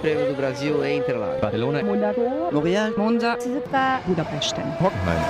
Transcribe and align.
Prêmio 0.00 0.28
do 0.28 0.34
Brasil 0.34 0.84
em 0.84 0.98
Interlagos. 0.98 1.40
Barcelona, 1.40 1.82
Monaco, 1.82 2.20
Montreal, 2.52 2.92
Monza, 2.96 3.36
Budapest. 4.06 4.54
Hockenheim. 4.80 5.20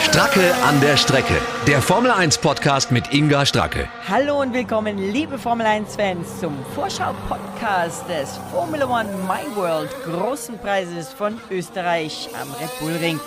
Stracke 0.00 0.54
an 0.64 0.80
der 0.80 0.96
Strecke. 0.96 1.34
Der 1.66 1.82
Formel 1.82 2.12
1 2.12 2.38
Podcast 2.38 2.92
mit 2.92 3.12
Inga 3.12 3.44
Stracke. 3.44 3.88
Hallo 4.08 4.40
und 4.40 4.54
willkommen, 4.54 4.96
liebe 4.98 5.36
Formel 5.36 5.66
1-Fans, 5.66 6.38
zum 6.38 6.54
Vorschau-Podcast 6.76 8.08
des 8.08 8.38
Formula 8.52 8.86
One 8.86 9.08
My 9.26 9.56
World 9.56 9.90
Großen 10.04 10.56
Preises 10.58 11.08
von 11.08 11.40
Österreich 11.50 12.28
am 12.40 12.48
Red 12.60 12.70
Bull 12.78 12.96
Ring. 13.02 13.18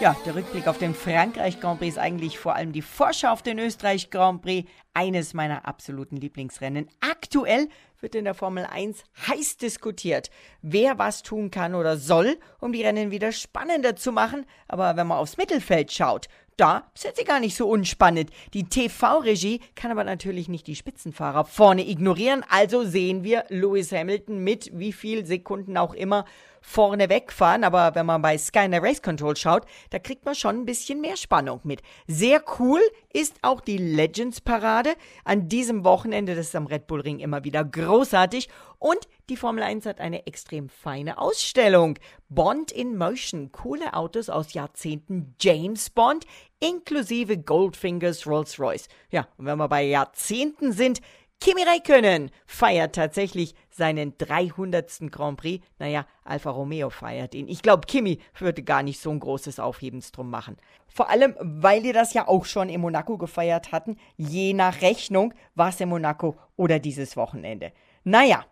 Ja, 0.00 0.14
der 0.24 0.36
Rückblick 0.36 0.68
auf 0.68 0.78
den 0.78 0.94
Frankreich 0.94 1.58
Grand 1.58 1.80
Prix 1.80 1.96
ist 1.96 1.98
eigentlich 1.98 2.38
vor 2.38 2.54
allem 2.54 2.70
die 2.70 2.82
Vorschau 2.82 3.30
auf 3.32 3.42
den 3.42 3.58
Österreich 3.58 4.10
Grand 4.10 4.42
Prix, 4.42 4.70
eines 4.94 5.34
meiner 5.34 5.66
absoluten 5.66 6.16
Lieblingsrennen. 6.16 6.88
Aktuell 7.00 7.68
wird 8.00 8.14
in 8.14 8.24
der 8.24 8.34
Formel 8.34 8.64
1 8.64 9.02
heiß 9.26 9.56
diskutiert, 9.56 10.30
wer 10.62 10.98
was 10.98 11.24
tun 11.24 11.50
kann 11.50 11.74
oder 11.74 11.96
soll, 11.96 12.38
um 12.60 12.72
die 12.72 12.84
Rennen 12.84 13.10
wieder 13.10 13.32
spannender 13.32 13.96
zu 13.96 14.12
machen. 14.12 14.46
Aber 14.68 14.96
wenn 14.96 15.08
man 15.08 15.18
aufs 15.18 15.36
Mittelfeld 15.36 15.90
schaut, 15.90 16.28
da 16.58 16.90
sind 16.94 17.16
sie 17.16 17.24
gar 17.24 17.40
nicht 17.40 17.56
so 17.56 17.68
unspannend. 17.68 18.30
Die 18.52 18.64
TV-Regie 18.64 19.60
kann 19.74 19.90
aber 19.90 20.04
natürlich 20.04 20.48
nicht 20.48 20.66
die 20.66 20.76
Spitzenfahrer 20.76 21.44
vorne 21.44 21.88
ignorieren. 21.88 22.44
Also 22.50 22.84
sehen 22.84 23.24
wir 23.24 23.44
Lewis 23.48 23.92
Hamilton 23.92 24.38
mit 24.38 24.70
wie 24.74 24.92
viel 24.92 25.24
Sekunden 25.24 25.76
auch 25.76 25.94
immer 25.94 26.24
vorne 26.60 27.08
wegfahren. 27.08 27.64
Aber 27.64 27.94
wenn 27.94 28.06
man 28.06 28.22
bei 28.22 28.36
Sky 28.36 28.64
in 28.64 28.72
der 28.72 28.82
Race 28.82 29.02
Control 29.02 29.36
schaut, 29.36 29.64
da 29.90 29.98
kriegt 29.98 30.24
man 30.24 30.34
schon 30.34 30.56
ein 30.56 30.64
bisschen 30.64 31.00
mehr 31.00 31.16
Spannung 31.16 31.60
mit. 31.64 31.82
Sehr 32.06 32.42
cool 32.58 32.80
ist 33.12 33.36
auch 33.42 33.60
die 33.60 33.78
Legends 33.78 34.40
Parade 34.40 34.94
an 35.24 35.48
diesem 35.48 35.84
Wochenende. 35.84 36.34
Das 36.34 36.48
ist 36.48 36.56
am 36.56 36.66
Red 36.66 36.86
Bull 36.86 37.00
Ring 37.00 37.20
immer 37.20 37.44
wieder 37.44 37.64
großartig. 37.64 38.48
Und 38.78 39.08
die 39.28 39.36
Formel 39.36 39.62
1 39.62 39.86
hat 39.86 40.00
eine 40.00 40.26
extrem 40.26 40.68
feine 40.68 41.18
Ausstellung. 41.18 41.98
Bond 42.28 42.70
in 42.70 42.96
Motion. 42.96 43.50
Coole 43.50 43.94
Autos 43.94 44.28
aus 44.28 44.52
Jahrzehnten. 44.52 45.34
James 45.40 45.90
Bond 45.90 46.26
inklusive 46.60 47.38
Goldfingers 47.38 48.26
Rolls-Royce. 48.26 48.88
Ja, 49.10 49.28
und 49.36 49.46
wenn 49.46 49.58
wir 49.58 49.68
bei 49.68 49.84
Jahrzehnten 49.84 50.72
sind, 50.72 51.00
Kimi 51.40 51.62
Räikkönen 51.62 52.32
feiert 52.46 52.96
tatsächlich 52.96 53.54
seinen 53.70 54.18
300. 54.18 55.10
Grand 55.12 55.38
Prix. 55.38 55.64
Naja, 55.78 56.04
Alfa 56.24 56.50
Romeo 56.50 56.90
feiert 56.90 57.32
ihn. 57.34 57.46
Ich 57.46 57.62
glaube, 57.62 57.86
Kimi 57.86 58.18
würde 58.36 58.64
gar 58.64 58.82
nicht 58.82 59.00
so 59.00 59.10
ein 59.10 59.20
großes 59.20 59.60
Aufhebens 59.60 60.10
drum 60.10 60.30
machen. 60.30 60.56
Vor 60.88 61.10
allem, 61.10 61.36
weil 61.40 61.82
die 61.82 61.92
das 61.92 62.12
ja 62.12 62.26
auch 62.26 62.44
schon 62.44 62.68
in 62.68 62.80
Monaco 62.80 63.18
gefeiert 63.18 63.70
hatten. 63.70 63.96
Je 64.16 64.52
nach 64.52 64.82
Rechnung 64.82 65.32
war 65.54 65.68
es 65.68 65.80
in 65.80 65.88
Monaco 65.90 66.36
oder 66.56 66.80
dieses 66.80 67.16
Wochenende. 67.16 67.72
Naja, 68.02 68.44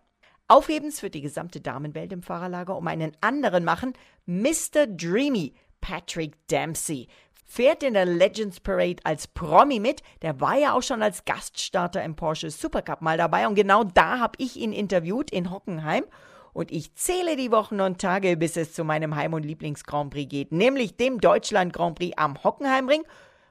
Aufhebens 0.46 1.00
für 1.00 1.10
die 1.10 1.22
gesamte 1.22 1.60
Damenwelt 1.60 2.12
im 2.12 2.22
Fahrerlager 2.22 2.76
um 2.76 2.86
einen 2.86 3.16
anderen 3.20 3.64
machen. 3.64 3.94
Mr. 4.26 4.86
Dreamy, 4.86 5.54
Patrick 5.80 6.46
Dempsey 6.46 7.08
fährt 7.46 7.82
in 7.82 7.94
der 7.94 8.04
Legends 8.04 8.60
Parade 8.60 8.96
als 9.04 9.26
Promi 9.28 9.80
mit. 9.80 10.02
Der 10.22 10.40
war 10.40 10.56
ja 10.58 10.74
auch 10.74 10.82
schon 10.82 11.02
als 11.02 11.24
Gaststarter 11.24 12.02
im 12.02 12.16
Porsche 12.16 12.50
Supercup 12.50 13.00
mal 13.00 13.16
dabei 13.16 13.46
und 13.46 13.54
genau 13.54 13.84
da 13.84 14.18
habe 14.18 14.34
ich 14.38 14.56
ihn 14.56 14.72
interviewt 14.72 15.30
in 15.30 15.50
Hockenheim. 15.50 16.04
Und 16.52 16.72
ich 16.72 16.94
zähle 16.94 17.36
die 17.36 17.52
Wochen 17.52 17.82
und 17.82 18.00
Tage, 18.00 18.34
bis 18.36 18.56
es 18.56 18.72
zu 18.72 18.82
meinem 18.82 19.14
Heim- 19.14 19.34
und 19.34 19.44
Lieblings-Grand 19.44 20.10
Prix 20.10 20.30
geht, 20.30 20.52
nämlich 20.52 20.96
dem 20.96 21.20
Deutschland 21.20 21.72
Grand 21.74 21.98
Prix 21.98 22.16
am 22.16 22.42
Hockenheimring. 22.42 23.02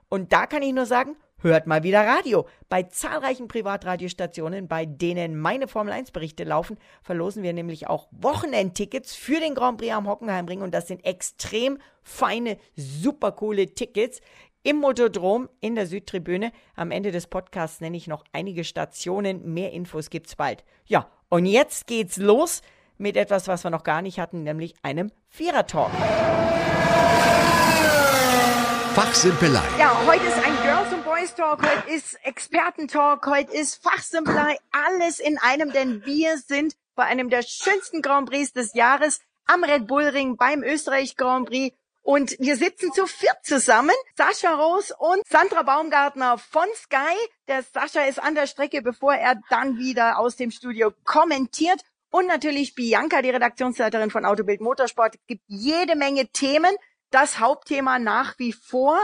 Und 0.09 0.33
da 0.33 0.47
kann 0.47 0.63
ich 0.63 0.73
nur 0.73 0.87
sagen, 0.87 1.15
hört 1.41 1.67
mal 1.67 1.83
wieder 1.83 2.05
Radio. 2.05 2.47
Bei 2.69 2.83
zahlreichen 2.83 3.47
Privatradiostationen, 3.47 4.67
bei 4.67 4.85
denen 4.85 5.39
meine 5.39 5.67
Formel 5.67 5.93
1 5.93 6.11
Berichte 6.11 6.43
laufen, 6.43 6.77
verlosen 7.03 7.43
wir 7.43 7.53
nämlich 7.53 7.87
auch 7.87 8.07
Wochenendtickets 8.11 9.15
für 9.15 9.39
den 9.39 9.55
Grand 9.55 9.77
Prix 9.77 9.93
am 9.93 10.07
Hockenheimring 10.07 10.61
und 10.61 10.73
das 10.73 10.87
sind 10.87 11.05
extrem 11.05 11.77
feine, 12.03 12.57
super 12.75 13.31
coole 13.31 13.73
Tickets. 13.73 14.21
Im 14.63 14.77
Motodrom 14.77 15.47
in 15.61 15.75
der 15.75 15.85
Südtribüne. 15.85 16.51
Am 16.75 16.89
Ende 16.89 17.11
des 17.11 17.27
Podcasts 17.27 17.81
nenne 17.81 17.97
ich 17.97 18.07
noch 18.07 18.23
einige 18.31 18.63
Stationen. 18.63 19.53
Mehr 19.53 19.71
Infos 19.71 20.09
gibt's 20.09 20.35
bald. 20.35 20.63
Ja, 20.87 21.07
und 21.29 21.45
jetzt 21.45 21.85
geht's 21.85 22.17
los 22.17 22.63
mit 22.97 23.15
etwas, 23.15 23.47
was 23.47 23.63
wir 23.63 23.69
noch 23.69 23.83
gar 23.83 24.01
nicht 24.01 24.19
hatten, 24.19 24.41
nämlich 24.41 24.73
einem 24.81 25.11
Vierer-Talk. 25.29 25.91
Fachsimpelei. 28.95 29.61
Ja, 29.77 29.99
heute 30.07 30.25
ist 30.25 30.37
ein 30.37 30.55
Girls 30.63 30.94
Talk, 31.33 31.63
heute 31.63 31.89
ist 31.89 32.23
Expertentalk, 32.23 33.25
heute 33.25 33.51
ist 33.51 33.81
Fachsimpelei, 33.81 34.57
alles 34.71 35.19
in 35.19 35.39
einem, 35.39 35.71
denn 35.71 36.05
wir 36.05 36.37
sind 36.37 36.75
bei 36.93 37.05
einem 37.05 37.29
der 37.29 37.41
schönsten 37.41 38.03
Grand 38.03 38.29
Prix 38.29 38.53
des 38.53 38.75
Jahres 38.75 39.19
am 39.45 39.63
Red 39.63 39.87
Bull 39.87 40.03
Ring 40.03 40.37
beim 40.37 40.61
Österreich 40.61 41.17
Grand 41.17 41.47
Prix. 41.47 41.75
Und 42.03 42.37
wir 42.39 42.55
sitzen 42.55 42.91
zu 42.93 43.07
viert 43.07 43.37
zusammen. 43.43 43.95
Sascha 44.15 44.53
Roos 44.53 44.91
und 44.91 45.27
Sandra 45.27 45.63
Baumgartner 45.63 46.37
von 46.37 46.67
Sky. 46.75 47.15
Der 47.47 47.63
Sascha 47.63 48.03
ist 48.03 48.21
an 48.21 48.35
der 48.35 48.45
Strecke, 48.45 48.83
bevor 48.83 49.15
er 49.15 49.41
dann 49.49 49.79
wieder 49.79 50.19
aus 50.19 50.35
dem 50.35 50.51
Studio 50.51 50.93
kommentiert. 51.03 51.81
Und 52.11 52.27
natürlich 52.27 52.75
Bianca, 52.75 53.23
die 53.23 53.31
Redaktionsleiterin 53.31 54.11
von 54.11 54.25
Autobild 54.25 54.61
Motorsport. 54.61 55.15
Gibt 55.25 55.43
jede 55.47 55.95
Menge 55.95 56.27
Themen 56.27 56.75
das 57.09 57.39
Hauptthema 57.39 57.97
nach 57.97 58.37
wie 58.37 58.53
vor. 58.53 58.99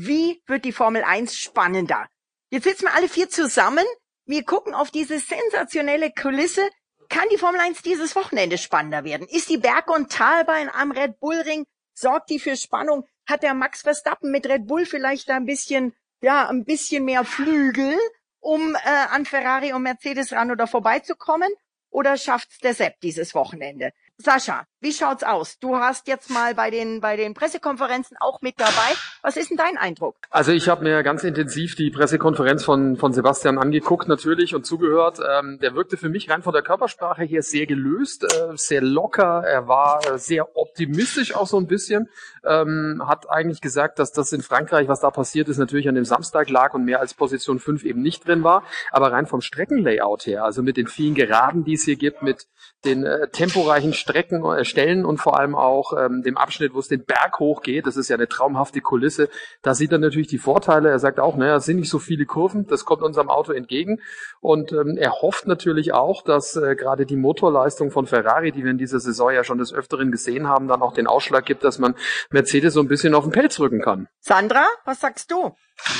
Wie 0.00 0.40
wird 0.46 0.64
die 0.64 0.70
Formel 0.70 1.02
1 1.02 1.36
spannender? 1.36 2.06
Jetzt 2.50 2.62
sitzen 2.62 2.84
wir 2.84 2.94
alle 2.94 3.08
vier 3.08 3.28
zusammen. 3.30 3.84
Wir 4.26 4.44
gucken 4.44 4.72
auf 4.72 4.92
diese 4.92 5.18
sensationelle 5.18 6.12
Kulisse. 6.12 6.60
Kann 7.08 7.26
die 7.32 7.36
Formel 7.36 7.60
1 7.60 7.82
dieses 7.82 8.14
Wochenende 8.14 8.58
spannender 8.58 9.02
werden? 9.02 9.26
Ist 9.26 9.48
die 9.48 9.56
Berg- 9.56 9.90
und 9.90 10.12
Talbahn 10.12 10.68
am 10.68 10.92
Red 10.92 11.18
Bull 11.18 11.40
Ring? 11.40 11.64
Sorgt 11.94 12.30
die 12.30 12.38
für 12.38 12.56
Spannung? 12.56 13.08
Hat 13.26 13.42
der 13.42 13.54
Max 13.54 13.82
Verstappen 13.82 14.30
mit 14.30 14.48
Red 14.48 14.68
Bull 14.68 14.86
vielleicht 14.86 15.28
da 15.28 15.34
ein 15.34 15.46
bisschen, 15.46 15.96
ja, 16.20 16.48
ein 16.48 16.64
bisschen 16.64 17.04
mehr 17.04 17.24
Flügel, 17.24 17.98
um 18.38 18.76
äh, 18.76 18.78
an 19.10 19.26
Ferrari 19.26 19.72
und 19.72 19.82
Mercedes 19.82 20.30
ran 20.30 20.52
oder 20.52 20.68
vorbeizukommen? 20.68 21.50
Oder 21.90 22.16
schafft's 22.16 22.58
der 22.58 22.74
Sepp 22.74 23.00
dieses 23.00 23.34
Wochenende? 23.34 23.92
Sascha, 24.20 24.64
wie 24.80 24.92
schaut's 24.92 25.22
aus? 25.22 25.60
Du 25.60 25.76
hast 25.76 26.08
jetzt 26.08 26.28
mal 26.28 26.52
bei 26.52 26.70
den 26.70 27.00
bei 27.00 27.16
den 27.16 27.34
Pressekonferenzen 27.34 28.16
auch 28.18 28.42
mit 28.42 28.54
dabei. 28.58 28.96
Was 29.22 29.36
ist 29.36 29.50
denn 29.50 29.56
dein 29.56 29.76
Eindruck? 29.76 30.16
Also 30.30 30.50
ich 30.50 30.68
habe 30.68 30.82
mir 30.82 31.04
ganz 31.04 31.22
intensiv 31.22 31.76
die 31.76 31.90
Pressekonferenz 31.90 32.64
von 32.64 32.96
von 32.96 33.12
Sebastian 33.12 33.58
angeguckt 33.58 34.08
natürlich 34.08 34.56
und 34.56 34.66
zugehört. 34.66 35.20
Ähm, 35.20 35.60
der 35.60 35.76
wirkte 35.76 35.96
für 35.96 36.08
mich 36.08 36.28
rein 36.30 36.42
von 36.42 36.52
der 36.52 36.62
Körpersprache 36.62 37.22
her 37.22 37.42
sehr 37.42 37.66
gelöst, 37.66 38.24
äh, 38.24 38.56
sehr 38.56 38.82
locker. 38.82 39.44
Er 39.44 39.68
war 39.68 40.04
äh, 40.04 40.18
sehr 40.18 40.56
optimistisch 40.56 41.32
auch 41.36 41.46
so 41.46 41.56
ein 41.56 41.68
bisschen. 41.68 42.08
Ähm, 42.44 43.04
hat 43.06 43.30
eigentlich 43.30 43.60
gesagt, 43.60 44.00
dass 44.00 44.10
das 44.10 44.32
in 44.32 44.42
Frankreich, 44.42 44.88
was 44.88 44.98
da 44.98 45.12
passiert 45.12 45.48
ist, 45.48 45.58
natürlich 45.58 45.88
an 45.88 45.94
dem 45.94 46.04
Samstag 46.04 46.50
lag 46.50 46.74
und 46.74 46.84
mehr 46.84 46.98
als 46.98 47.14
Position 47.14 47.60
5 47.60 47.84
eben 47.84 48.02
nicht 48.02 48.26
drin 48.26 48.42
war. 48.42 48.64
Aber 48.90 49.12
rein 49.12 49.26
vom 49.26 49.42
Streckenlayout 49.42 50.26
her, 50.26 50.42
also 50.42 50.64
mit 50.64 50.76
den 50.76 50.88
vielen 50.88 51.14
Geraden, 51.14 51.62
die 51.62 51.74
es 51.74 51.84
hier 51.84 51.96
gibt, 51.96 52.22
mit 52.22 52.48
den 52.84 53.04
äh, 53.04 53.28
temporeichen 53.28 53.92
Strecken 54.08 54.42
erstellen 54.44 55.04
und 55.04 55.18
vor 55.18 55.38
allem 55.38 55.54
auch 55.54 55.92
ähm, 55.92 56.22
dem 56.22 56.38
Abschnitt, 56.38 56.72
wo 56.72 56.78
es 56.78 56.88
den 56.88 57.04
Berg 57.04 57.38
hochgeht. 57.38 57.86
Das 57.86 57.96
ist 57.96 58.08
ja 58.08 58.16
eine 58.16 58.26
traumhafte 58.26 58.80
Kulisse. 58.80 59.28
Da 59.62 59.74
sieht 59.74 59.92
er 59.92 59.98
natürlich 59.98 60.28
die 60.28 60.38
Vorteile. 60.38 60.88
Er 60.88 60.98
sagt 60.98 61.20
auch, 61.20 61.36
naja, 61.36 61.56
es 61.56 61.66
sind 61.66 61.78
nicht 61.78 61.90
so 61.90 61.98
viele 61.98 62.24
Kurven. 62.24 62.66
Das 62.66 62.84
kommt 62.84 63.02
unserem 63.02 63.28
Auto 63.28 63.52
entgegen. 63.52 64.00
Und 64.40 64.72
ähm, 64.72 64.96
er 64.98 65.12
hofft 65.20 65.46
natürlich 65.46 65.92
auch, 65.92 66.22
dass 66.22 66.56
äh, 66.56 66.74
gerade 66.74 67.04
die 67.04 67.16
Motorleistung 67.16 67.90
von 67.90 68.06
Ferrari, 68.06 68.50
die 68.50 68.64
wir 68.64 68.70
in 68.70 68.78
dieser 68.78 69.00
Saison 69.00 69.30
ja 69.30 69.44
schon 69.44 69.58
des 69.58 69.74
Öfteren 69.74 70.10
gesehen 70.10 70.48
haben, 70.48 70.68
dann 70.68 70.80
auch 70.80 70.94
den 70.94 71.06
Ausschlag 71.06 71.44
gibt, 71.44 71.64
dass 71.64 71.78
man 71.78 71.94
Mercedes 72.30 72.74
so 72.74 72.80
ein 72.80 72.88
bisschen 72.88 73.14
auf 73.14 73.24
den 73.24 73.32
Pelz 73.32 73.60
rücken 73.60 73.82
kann. 73.82 74.08
Sandra, 74.20 74.64
was 74.84 75.00
sagst 75.00 75.30
du? 75.30 75.54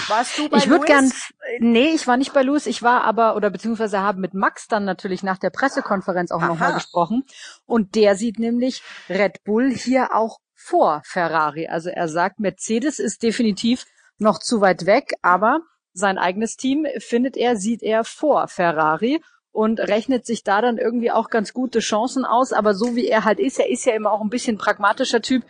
Warst 0.08 0.38
du 0.38 0.48
bei 0.48 0.58
Ich 0.58 0.68
würde 0.68 0.86
gern, 0.86 1.12
nee, 1.60 1.90
ich 1.90 2.06
war 2.06 2.16
nicht 2.16 2.32
bei 2.32 2.42
Louis, 2.42 2.66
ich 2.66 2.82
war 2.82 3.04
aber, 3.04 3.36
oder 3.36 3.50
beziehungsweise 3.50 4.00
habe 4.00 4.20
mit 4.20 4.34
Max 4.34 4.66
dann 4.68 4.84
natürlich 4.84 5.22
nach 5.22 5.38
der 5.38 5.50
Pressekonferenz 5.50 6.30
auch 6.30 6.40
nochmal 6.40 6.74
gesprochen. 6.74 7.24
Und 7.66 7.94
der 7.94 8.16
sieht 8.16 8.38
nämlich 8.38 8.82
Red 9.08 9.44
Bull 9.44 9.70
hier 9.70 10.14
auch 10.14 10.40
vor 10.54 11.02
Ferrari. 11.04 11.68
Also 11.68 11.90
er 11.90 12.08
sagt, 12.08 12.40
Mercedes 12.40 12.98
ist 12.98 13.22
definitiv 13.22 13.86
noch 14.18 14.40
zu 14.40 14.60
weit 14.60 14.86
weg, 14.86 15.14
aber 15.22 15.60
sein 15.92 16.18
eigenes 16.18 16.56
Team 16.56 16.86
findet 16.98 17.36
er, 17.36 17.56
sieht 17.56 17.82
er 17.82 18.04
vor 18.04 18.48
Ferrari 18.48 19.22
und 19.52 19.80
rechnet 19.80 20.26
sich 20.26 20.44
da 20.44 20.60
dann 20.60 20.78
irgendwie 20.78 21.10
auch 21.10 21.30
ganz 21.30 21.52
gute 21.52 21.80
Chancen 21.80 22.24
aus. 22.24 22.52
Aber 22.52 22.74
so 22.74 22.94
wie 22.96 23.06
er 23.06 23.24
halt 23.24 23.40
ist, 23.40 23.58
er 23.58 23.68
ist 23.68 23.84
ja 23.86 23.94
immer 23.94 24.12
auch 24.12 24.20
ein 24.20 24.30
bisschen 24.30 24.58
pragmatischer 24.58 25.22
Typ, 25.22 25.44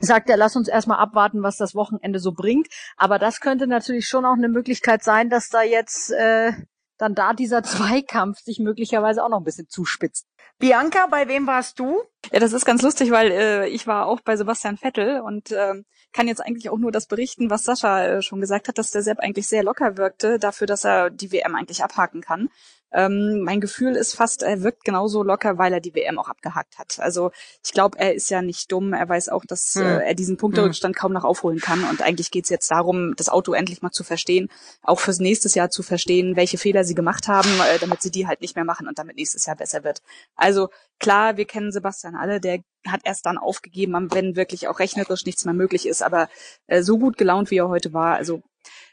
sagt 0.00 0.30
er, 0.30 0.36
lass 0.36 0.56
uns 0.56 0.68
erstmal 0.68 0.98
abwarten, 0.98 1.42
was 1.42 1.56
das 1.56 1.74
Wochenende 1.74 2.18
so 2.18 2.32
bringt. 2.32 2.68
Aber 2.96 3.18
das 3.18 3.40
könnte 3.40 3.66
natürlich 3.66 4.08
schon 4.08 4.24
auch 4.24 4.36
eine 4.36 4.48
Möglichkeit 4.48 5.02
sein, 5.02 5.30
dass 5.30 5.48
da 5.48 5.62
jetzt 5.62 6.10
äh, 6.10 6.52
dann 6.98 7.14
da 7.14 7.32
dieser 7.32 7.62
Zweikampf 7.64 8.40
sich 8.40 8.58
möglicherweise 8.58 9.24
auch 9.24 9.28
noch 9.28 9.38
ein 9.38 9.44
bisschen 9.44 9.68
zuspitzt. 9.68 10.26
Bianca, 10.58 11.06
bei 11.06 11.28
wem 11.28 11.46
warst 11.46 11.78
du? 11.78 12.02
Ja, 12.32 12.40
das 12.40 12.52
ist 12.52 12.64
ganz 12.64 12.82
lustig, 12.82 13.12
weil 13.12 13.30
äh, 13.30 13.68
ich 13.68 13.86
war 13.86 14.06
auch 14.06 14.20
bei 14.20 14.36
Sebastian 14.36 14.76
Vettel 14.76 15.20
und 15.20 15.52
ähm, 15.52 15.84
kann 16.12 16.26
jetzt 16.26 16.44
eigentlich 16.44 16.68
auch 16.68 16.78
nur 16.78 16.90
das 16.90 17.06
berichten, 17.06 17.48
was 17.48 17.62
Sascha 17.62 18.04
äh, 18.04 18.22
schon 18.22 18.40
gesagt 18.40 18.66
hat, 18.66 18.76
dass 18.76 18.90
der 18.90 19.02
Sepp 19.02 19.20
eigentlich 19.20 19.46
sehr 19.46 19.62
locker 19.62 19.96
wirkte, 19.96 20.40
dafür, 20.40 20.66
dass 20.66 20.84
er 20.84 21.10
die 21.10 21.30
WM 21.30 21.54
eigentlich 21.54 21.84
abhaken 21.84 22.22
kann. 22.22 22.48
Ähm, 22.92 23.42
mein 23.42 23.60
Gefühl 23.60 23.96
ist 23.96 24.14
fast, 24.14 24.42
er 24.42 24.62
wirkt 24.62 24.84
genauso 24.84 25.22
locker, 25.22 25.58
weil 25.58 25.72
er 25.72 25.80
die 25.80 25.94
WM 25.94 26.18
auch 26.18 26.28
abgehakt 26.28 26.78
hat. 26.78 26.98
Also 27.00 27.30
ich 27.64 27.72
glaube, 27.72 27.98
er 27.98 28.14
ist 28.14 28.30
ja 28.30 28.42
nicht 28.42 28.72
dumm. 28.72 28.92
Er 28.92 29.08
weiß 29.08 29.28
auch, 29.28 29.44
dass 29.44 29.74
hm. 29.74 29.82
äh, 29.82 29.98
er 30.08 30.14
diesen 30.14 30.36
Punkterückstand 30.36 30.96
hm. 30.96 31.00
kaum 31.00 31.12
noch 31.12 31.24
aufholen 31.24 31.60
kann. 31.60 31.84
Und 31.84 32.02
eigentlich 32.02 32.30
geht's 32.30 32.48
jetzt 32.48 32.70
darum, 32.70 33.14
das 33.16 33.28
Auto 33.28 33.52
endlich 33.52 33.82
mal 33.82 33.90
zu 33.90 34.04
verstehen, 34.04 34.48
auch 34.82 35.00
fürs 35.00 35.18
nächste 35.18 35.48
Jahr 35.48 35.70
zu 35.70 35.82
verstehen, 35.82 36.36
welche 36.36 36.58
Fehler 36.58 36.84
sie 36.84 36.94
gemacht 36.94 37.28
haben, 37.28 37.48
äh, 37.74 37.78
damit 37.78 38.02
sie 38.02 38.10
die 38.10 38.26
halt 38.26 38.40
nicht 38.40 38.56
mehr 38.56 38.64
machen 38.64 38.88
und 38.88 38.98
damit 38.98 39.16
nächstes 39.16 39.46
Jahr 39.46 39.56
besser 39.56 39.84
wird. 39.84 40.02
Also 40.36 40.68
klar, 40.98 41.36
wir 41.36 41.44
kennen 41.44 41.72
Sebastian 41.72 42.16
alle, 42.16 42.40
der 42.40 42.60
hat 42.86 43.00
erst 43.04 43.26
dann 43.26 43.38
aufgegeben, 43.38 44.10
wenn 44.12 44.36
wirklich 44.36 44.68
auch 44.68 44.78
rechnerisch 44.78 45.26
nichts 45.26 45.44
mehr 45.44 45.54
möglich 45.54 45.86
ist. 45.86 46.02
Aber 46.02 46.28
äh, 46.66 46.82
so 46.82 46.98
gut 46.98 47.18
gelaunt, 47.18 47.50
wie 47.50 47.58
er 47.58 47.68
heute 47.68 47.92
war, 47.92 48.14
also 48.14 48.42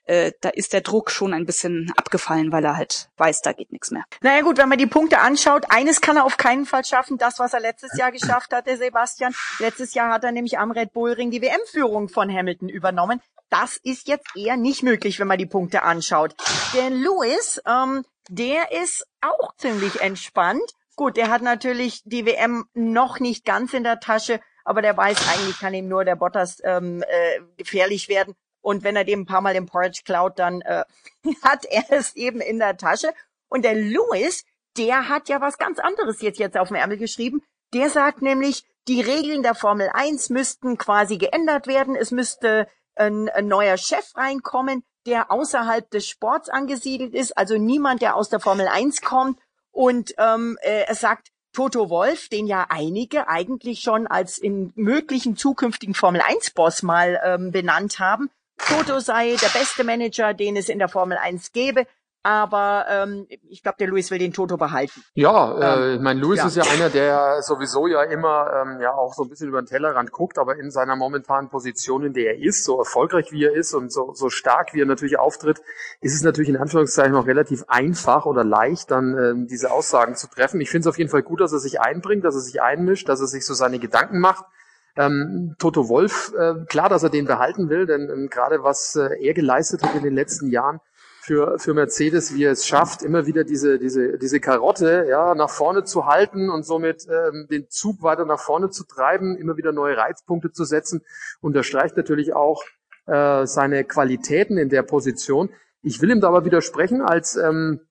äh, 0.06 0.32
da 0.42 0.50
ist 0.50 0.74
der 0.74 0.82
Druck 0.82 1.12
schon 1.12 1.34
ein 1.34 1.46
bisschen 1.46 1.92
abgefallen, 1.98 2.52
weil 2.52 2.64
er 2.64 2.78
halt 2.78 3.10
weiß, 3.18 3.42
da 3.42 3.54
geht 3.54 3.72
nichts 3.72 3.92
mehr. 3.92 4.04
Naja 4.22 4.42
gut, 4.42 4.58
wenn 4.58 4.70
man 4.70 4.78
die 4.78 4.86
Punkte 4.86 5.20
anschaut, 5.20 5.66
eines 5.70 6.02
kann 6.02 6.18
er 6.18 6.26
auf 6.26 6.38
keinen 6.38 6.66
Fall 6.66 6.86
schaffen, 6.86 7.18
das, 7.18 7.40
was 7.40 7.54
er 7.54 7.60
letztes 7.60 7.98
Jahr 7.98 8.12
geschafft 8.12 8.54
hat, 8.54 8.68
der 8.68 8.78
Sebastian. 8.78 9.34
Letztes 9.60 9.94
Jahr 9.94 10.12
hat 10.14 10.24
er 10.24 10.32
nämlich 10.32 10.60
am 10.60 10.72
Red 10.72 10.94
Bull 10.94 11.14
Ring 11.14 11.32
die 11.32 11.42
WM-Führung 11.42 12.10
von 12.10 12.32
Hamilton 12.32 12.70
übernommen. 12.70 13.22
Das 13.50 13.78
ist 13.78 14.08
jetzt 14.08 14.36
eher 14.36 14.58
nicht 14.58 14.84
möglich, 14.84 15.20
wenn 15.20 15.28
man 15.28 15.38
die 15.38 15.46
Punkte 15.46 15.84
anschaut. 15.84 16.36
Der 16.74 16.90
Lewis, 16.90 17.62
ähm, 17.66 18.04
der 18.30 18.72
ist 18.72 19.06
auch 19.22 19.56
ziemlich 19.58 20.02
entspannt. 20.02 20.64
Gut, 20.96 21.18
der 21.18 21.30
hat 21.30 21.42
natürlich 21.42 22.02
die 22.06 22.26
WM 22.26 22.66
noch 22.74 23.20
nicht 23.20 23.46
ganz 23.46 23.74
in 23.74 23.84
der 23.84 24.00
Tasche, 24.00 24.40
aber 24.64 24.82
der 24.82 24.98
weiß 24.98 25.18
eigentlich, 25.30 25.60
kann 25.60 25.74
ihm 25.74 25.88
nur 25.88 26.06
der 26.06 26.16
Bottas 26.16 26.62
ähm, 26.64 27.04
äh, 27.04 27.42
gefährlich 27.58 28.10
werden. 28.10 28.36
Und 28.66 28.84
wenn 28.84 28.96
er 28.96 29.04
dem 29.04 29.22
ein 29.22 29.26
paar 29.28 29.42
Mal 29.42 29.54
den 29.54 29.68
Porridge 29.68 30.02
klaut, 30.04 30.40
dann 30.40 30.62
äh, 30.62 30.84
hat 31.44 31.66
er 31.66 31.86
es 31.92 32.16
eben 32.16 32.42
in 32.42 32.58
der 32.58 32.78
Tasche. 32.78 33.14
Und 33.48 33.64
der 33.64 33.76
Lewis, 33.76 34.44
der 34.76 35.08
hat 35.08 35.30
ja 35.30 35.40
was 35.40 35.60
ganz 35.60 35.78
anderes 35.78 36.20
jetzt, 36.22 36.40
jetzt 36.40 36.58
auf 36.58 36.70
dem 36.70 36.78
Ärmel 36.78 36.98
geschrieben. 36.98 37.44
Der 37.76 37.92
sagt 37.92 38.24
nämlich, 38.24 38.66
die 38.88 39.02
Regeln 39.02 39.44
der 39.44 39.54
Formel 39.54 39.92
1 39.94 40.32
müssten 40.32 40.80
quasi 40.80 41.18
geändert 41.18 41.68
werden. 41.68 41.96
Es 41.96 42.10
müsste 42.10 42.68
ein, 42.96 43.30
ein 43.30 43.48
neuer 43.48 43.78
Chef 43.78 44.16
reinkommen, 44.16 44.84
der 45.06 45.32
außerhalb 45.32 45.88
des 45.92 46.08
Sports 46.08 46.50
angesiedelt 46.50 47.14
ist. 47.14 47.38
Also 47.38 47.60
niemand, 47.60 48.02
der 48.02 48.16
aus 48.16 48.30
der 48.30 48.40
Formel 48.40 48.68
1 48.68 49.02
kommt. 49.02 49.40
Und 49.70 50.16
ähm, 50.18 50.58
äh, 50.64 50.86
er 50.88 50.96
sagt, 50.96 51.28
Toto 51.54 51.92
Wolf, 51.92 52.30
den 52.30 52.48
ja 52.48 52.66
einige 52.70 53.28
eigentlich 53.28 53.82
schon 53.82 54.08
als 54.08 54.40
in 54.40 54.74
möglichen 54.76 55.38
zukünftigen 55.38 55.94
Formel 55.94 56.22
1 56.22 56.50
Boss 56.52 56.82
mal 56.82 57.22
ähm, 57.24 57.52
benannt 57.52 58.00
haben, 58.00 58.32
Toto 58.58 59.00
sei 59.00 59.36
der 59.42 59.60
beste 59.60 59.84
Manager, 59.84 60.34
den 60.34 60.56
es 60.56 60.70
in 60.70 60.80
der 60.80 60.90
Formel 60.90 61.18
1 61.18 61.52
gäbe. 61.52 61.86
Aber 62.26 62.88
ähm, 62.90 63.28
ich 63.50 63.62
glaube, 63.62 63.76
der 63.78 63.88
Luis 63.88 64.10
will 64.10 64.18
den 64.18 64.34
Toto 64.34 64.58
behalten. 64.58 65.00
Ja, 65.14 65.60
äh, 65.60 65.94
ähm, 65.94 66.02
mein 66.02 66.18
Luis 66.18 66.40
ja. 66.40 66.48
ist 66.48 66.56
ja 66.56 66.64
einer, 66.64 66.90
der 66.90 67.44
sowieso 67.44 67.86
ja 67.86 68.02
immer 68.02 68.50
ähm, 68.52 68.82
ja 68.82 68.96
auch 68.96 69.14
so 69.14 69.22
ein 69.22 69.30
bisschen 69.30 69.50
über 69.50 69.62
den 69.62 69.68
Tellerrand 69.68 70.12
guckt, 70.12 70.40
aber 70.40 70.56
in 70.56 70.72
seiner 70.72 70.96
momentanen 70.96 71.52
Position, 71.52 72.04
in 72.04 72.14
der 72.14 72.34
er 72.34 72.42
ist, 72.42 72.64
so 72.64 72.80
erfolgreich 72.80 73.32
wie 73.32 73.44
er 73.44 73.54
ist 73.54 73.76
und 73.76 73.94
so, 73.94 74.16
so 74.16 74.32
stark 74.32 74.74
wie 74.74 74.82
er 74.82 74.88
natürlich 74.88 75.20
auftritt, 75.20 75.62
ist 76.02 76.16
es 76.16 76.24
natürlich 76.24 76.50
in 76.50 76.58
Anführungszeichen 76.58 77.14
auch 77.14 77.28
relativ 77.28 77.66
einfach 77.68 78.26
oder 78.26 78.44
leicht, 78.44 78.90
dann 78.90 79.16
ähm, 79.16 79.48
diese 79.48 79.72
Aussagen 79.72 80.16
zu 80.16 80.28
treffen. 80.28 80.60
Ich 80.62 80.72
finde 80.72 80.90
es 80.90 80.92
auf 80.92 80.98
jeden 80.98 81.12
Fall 81.12 81.22
gut, 81.22 81.42
dass 81.42 81.54
er 81.54 81.60
sich 81.60 81.80
einbringt, 81.80 82.26
dass 82.26 82.34
er 82.34 82.42
sich 82.42 82.60
einmischt, 82.60 83.08
dass 83.08 83.22
er 83.22 83.28
sich 83.28 83.46
so 83.46 83.54
seine 83.54 83.78
Gedanken 83.78 84.18
macht 84.18 84.46
ähm, 84.96 85.56
Toto 85.60 85.90
Wolf, 85.90 86.34
äh, 86.38 86.66
klar, 86.66 86.90
dass 86.90 87.04
er 87.04 87.10
den 87.10 87.26
behalten 87.26 87.70
will, 87.70 87.86
denn 87.86 88.10
ähm, 88.10 88.30
gerade 88.30 88.64
was 88.64 88.96
äh, 88.96 89.10
er 89.22 89.34
geleistet 89.34 89.84
hat 89.84 89.96
in 89.96 90.04
den 90.04 90.14
letzten 90.14 90.50
Jahren 90.50 90.80
für, 91.26 91.58
für 91.58 91.74
Mercedes, 91.74 92.36
wie 92.36 92.44
er 92.44 92.52
es 92.52 92.68
schafft, 92.68 93.02
immer 93.02 93.26
wieder 93.26 93.44
diese, 93.44 93.80
diese, 93.80 94.18
diese 94.20 94.40
Karotte 94.40 95.08
ja, 95.10 95.34
nach 95.34 95.50
vorne 95.50 95.84
zu 95.84 96.06
halten 96.06 96.50
und 96.50 96.66
somit 96.66 97.08
ähm, 97.10 97.48
den 97.50 97.68
Zug 97.70 98.04
weiter 98.04 98.26
nach 98.26 98.40
vorne 98.40 98.70
zu 98.70 98.86
treiben, 98.86 99.36
immer 99.36 99.58
wieder 99.58 99.72
neue 99.72 99.98
Reizpunkte 99.98 100.52
zu 100.52 100.66
setzen, 100.66 101.02
unterstreicht 101.42 101.98
natürlich 101.98 102.34
auch 102.34 102.64
äh, 103.08 103.46
seine 103.48 103.84
Qualitäten 103.86 104.58
in 104.58 104.70
der 104.70 104.84
Position. 104.84 105.50
Ich 105.82 106.02
will 106.02 106.12
ihm 106.12 106.22
da 106.22 106.28
aber 106.28 106.46
widersprechen 106.46 107.02
als 107.02 107.36
ähm, 107.36 107.82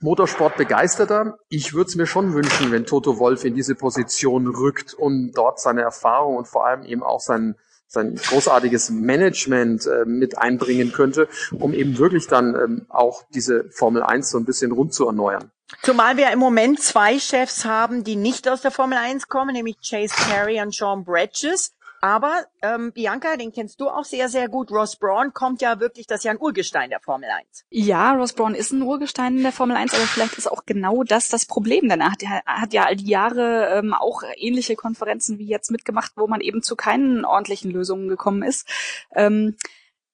Motorsportbegeisterter. 0.00 1.38
Ich 1.48 1.74
würde 1.74 1.88
es 1.88 1.96
mir 1.96 2.06
schon 2.06 2.34
wünschen, 2.34 2.72
wenn 2.72 2.86
Toto 2.86 3.18
Wolf 3.18 3.44
in 3.44 3.54
diese 3.54 3.74
Position 3.74 4.48
rückt 4.48 4.94
und 4.94 5.32
dort 5.32 5.60
seine 5.60 5.82
Erfahrung 5.82 6.36
und 6.36 6.48
vor 6.48 6.66
allem 6.66 6.84
eben 6.84 7.02
auch 7.02 7.20
sein, 7.20 7.56
sein 7.86 8.16
großartiges 8.16 8.90
Management 8.90 9.86
äh, 9.86 10.04
mit 10.04 10.38
einbringen 10.38 10.92
könnte, 10.92 11.28
um 11.52 11.72
eben 11.72 11.98
wirklich 11.98 12.26
dann 12.26 12.54
ähm, 12.54 12.86
auch 12.88 13.24
diese 13.34 13.70
Formel 13.70 14.02
1 14.02 14.30
so 14.30 14.38
ein 14.38 14.44
bisschen 14.44 14.72
rund 14.72 14.92
zu 14.92 15.06
erneuern. 15.06 15.50
Zumal 15.82 16.16
wir 16.16 16.30
im 16.30 16.38
Moment 16.38 16.80
zwei 16.80 17.18
Chefs 17.18 17.64
haben, 17.64 18.04
die 18.04 18.16
nicht 18.16 18.48
aus 18.48 18.60
der 18.60 18.70
Formel 18.70 18.98
1 18.98 19.28
kommen, 19.28 19.52
nämlich 19.52 19.76
Chase 19.78 20.14
Carey 20.14 20.60
und 20.60 20.74
Sean 20.74 21.04
Bridges. 21.04 21.72
Aber 22.00 22.44
ähm, 22.62 22.92
Bianca, 22.92 23.36
den 23.36 23.52
kennst 23.52 23.80
du 23.80 23.88
auch 23.88 24.04
sehr, 24.04 24.28
sehr 24.28 24.48
gut. 24.48 24.70
Ross 24.70 24.96
Braun 24.96 25.32
kommt 25.32 25.62
ja 25.62 25.80
wirklich, 25.80 26.06
das 26.06 26.18
ist 26.18 26.24
ja 26.24 26.32
ein 26.32 26.40
Urgestein 26.40 26.90
der 26.90 27.00
Formel 27.00 27.28
1. 27.30 27.64
Ja, 27.70 28.12
Ross 28.12 28.32
Braun 28.32 28.54
ist 28.54 28.72
ein 28.72 28.82
Urgestein 28.82 29.42
der 29.42 29.52
Formel 29.52 29.76
1, 29.76 29.94
aber 29.94 30.04
vielleicht 30.04 30.36
ist 30.38 30.50
auch 30.50 30.64
genau 30.66 31.02
das 31.02 31.28
das 31.28 31.46
Problem. 31.46 31.88
Denn 31.88 32.00
er 32.00 32.12
hat, 32.12 32.22
er 32.22 32.42
hat 32.46 32.72
ja 32.72 32.84
all 32.84 32.96
die 32.96 33.08
Jahre 33.08 33.78
ähm, 33.78 33.94
auch 33.94 34.22
ähnliche 34.36 34.76
Konferenzen 34.76 35.38
wie 35.38 35.46
jetzt 35.46 35.70
mitgemacht, 35.70 36.12
wo 36.16 36.26
man 36.26 36.40
eben 36.40 36.62
zu 36.62 36.76
keinen 36.76 37.24
ordentlichen 37.24 37.70
Lösungen 37.70 38.08
gekommen 38.08 38.42
ist. 38.42 38.68
Ähm, 39.14 39.56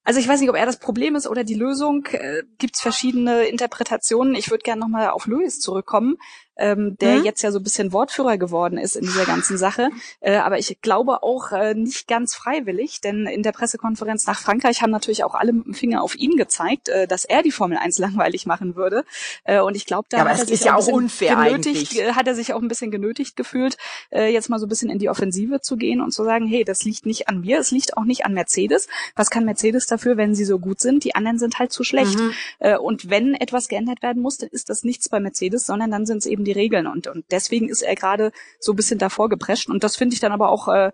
also 0.05 0.19
ich 0.19 0.27
weiß 0.27 0.41
nicht, 0.41 0.51
ob 0.51 0.57
er 0.57 0.67
das 0.67 0.79
Problem 0.79 1.15
ist 1.15 1.29
oder 1.29 1.45
die 1.45 1.55
Lösung. 1.55 2.07
Äh, 2.07 2.43
Gibt 2.59 2.75
es 2.75 2.81
verschiedene 2.81 3.45
Interpretationen. 3.45 4.35
Ich 4.35 4.51
würde 4.51 4.63
gerne 4.63 4.81
nochmal 4.81 5.11
auf 5.11 5.27
Lewis 5.27 5.61
zurückkommen 5.61 6.17
ähm, 6.63 6.97
der 6.99 7.19
mhm. 7.19 7.25
jetzt 7.25 7.43
ja 7.43 7.51
so 7.51 7.59
ein 7.59 7.63
bisschen 7.65 7.93
Wortführer 7.93 8.39
geworden 8.39 8.79
ist 8.79 8.97
in 8.97 9.03
dieser 9.05 9.25
ganzen 9.25 9.59
Sache. 9.59 9.91
Äh, 10.21 10.37
aber 10.37 10.59
ich 10.59 10.81
glaube 10.81 11.23
auch 11.23 11.51
äh, 11.51 11.75
nicht 11.75 12.07
ganz 12.07 12.35
freiwillig, 12.35 13.01
denn 13.01 13.27
in 13.27 13.43
der 13.43 13.53
Pressekonferenz 13.53 14.27
nach 14.27 14.41
Frankreich 14.41 14.81
haben 14.81 14.91
natürlich 14.91 15.25
auch 15.25 15.35
alle 15.35 15.53
mit 15.53 15.67
dem 15.67 15.75
Finger 15.75 16.03
auf 16.03 16.15
ihn 16.15 16.37
gezeigt, 16.37 16.89
äh, 16.89 17.09
dass 17.09 17.25
er 17.25 17.43
die 17.43 17.51
Formel 17.51 17.79
1 17.79 17.99
langweilig 18.03 18.47
machen 18.47 18.77
würde. 18.77 19.05
Äh, 19.45 19.61
und 19.61 19.77
ich 19.77 19.87
glaube, 19.87 20.07
da 20.11 20.19
ja, 20.19 20.29
hat 20.29 20.39
er 20.39 20.47
sich 20.47 20.65
ja 20.65 20.77
auch 20.77 20.87
unfair 20.87 21.37
genötigt, 21.37 21.99
eigentlich. 21.99 22.17
hat 22.17 22.29
er 22.29 22.35
sich 22.35 22.55
auch 22.55 22.63
ein 22.63 22.69
bisschen 22.69 22.91
genötigt 22.91 23.37
gefühlt, 23.37 23.77
äh, 24.11 24.33
jetzt 24.33 24.49
mal 24.49 24.61
so 24.61 24.67
ein 24.67 24.69
bisschen 24.69 24.91
in 24.91 24.99
die 24.99 25.09
Offensive 25.09 25.61
zu 25.61 25.77
gehen 25.77 26.01
und 26.01 26.13
zu 26.13 26.25
sagen, 26.25 26.47
hey, 26.47 26.65
das 26.65 26.85
liegt 26.85 27.07
nicht 27.07 27.29
an 27.29 27.41
mir, 27.41 27.59
es 27.59 27.73
liegt 27.73 27.97
auch 27.97 28.05
nicht 28.05 28.25
an 28.25 28.35
Mercedes. 28.35 28.87
Was 29.17 29.31
kann 29.31 29.45
Mercedes 29.45 29.87
dafür, 29.87 30.17
wenn 30.17 30.35
sie 30.35 30.45
so 30.45 30.61
gut 30.61 30.81
sind? 30.81 31.03
Die 31.03 31.17
anderen 31.17 31.39
sind 31.39 31.59
halt 31.59 31.73
zu 31.73 31.83
schlecht. 31.83 32.19
Mhm. 32.19 32.33
Äh, 32.61 32.77
und 32.77 33.11
wenn 33.11 33.35
etwas 33.35 33.67
geändert 33.67 34.03
werden 34.03 34.23
muss, 34.23 34.39
dann 34.39 34.51
ist 34.51 34.71
das 34.71 34.85
nichts 34.85 35.09
bei 35.09 35.19
Mercedes, 35.19 35.67
sondern 35.67 35.91
dann 35.91 36.07
sind 36.07 36.19
es 36.19 36.27
eben 36.27 36.43
eben 36.43 36.45
die 36.53 36.61
Regeln. 36.61 36.87
Und, 36.87 37.07
und 37.07 37.25
deswegen 37.31 37.69
ist 37.69 37.83
er 37.83 37.95
gerade 37.95 38.33
so 38.59 38.73
ein 38.73 38.77
bisschen 38.77 38.99
davor 38.99 39.29
geprescht. 39.29 39.69
Und 39.69 39.85
das 39.85 39.97
finde 39.97 40.15
ich 40.15 40.21
dann 40.21 40.33
aber 40.33 40.49
auch 40.49 40.69
äh, 40.69 40.93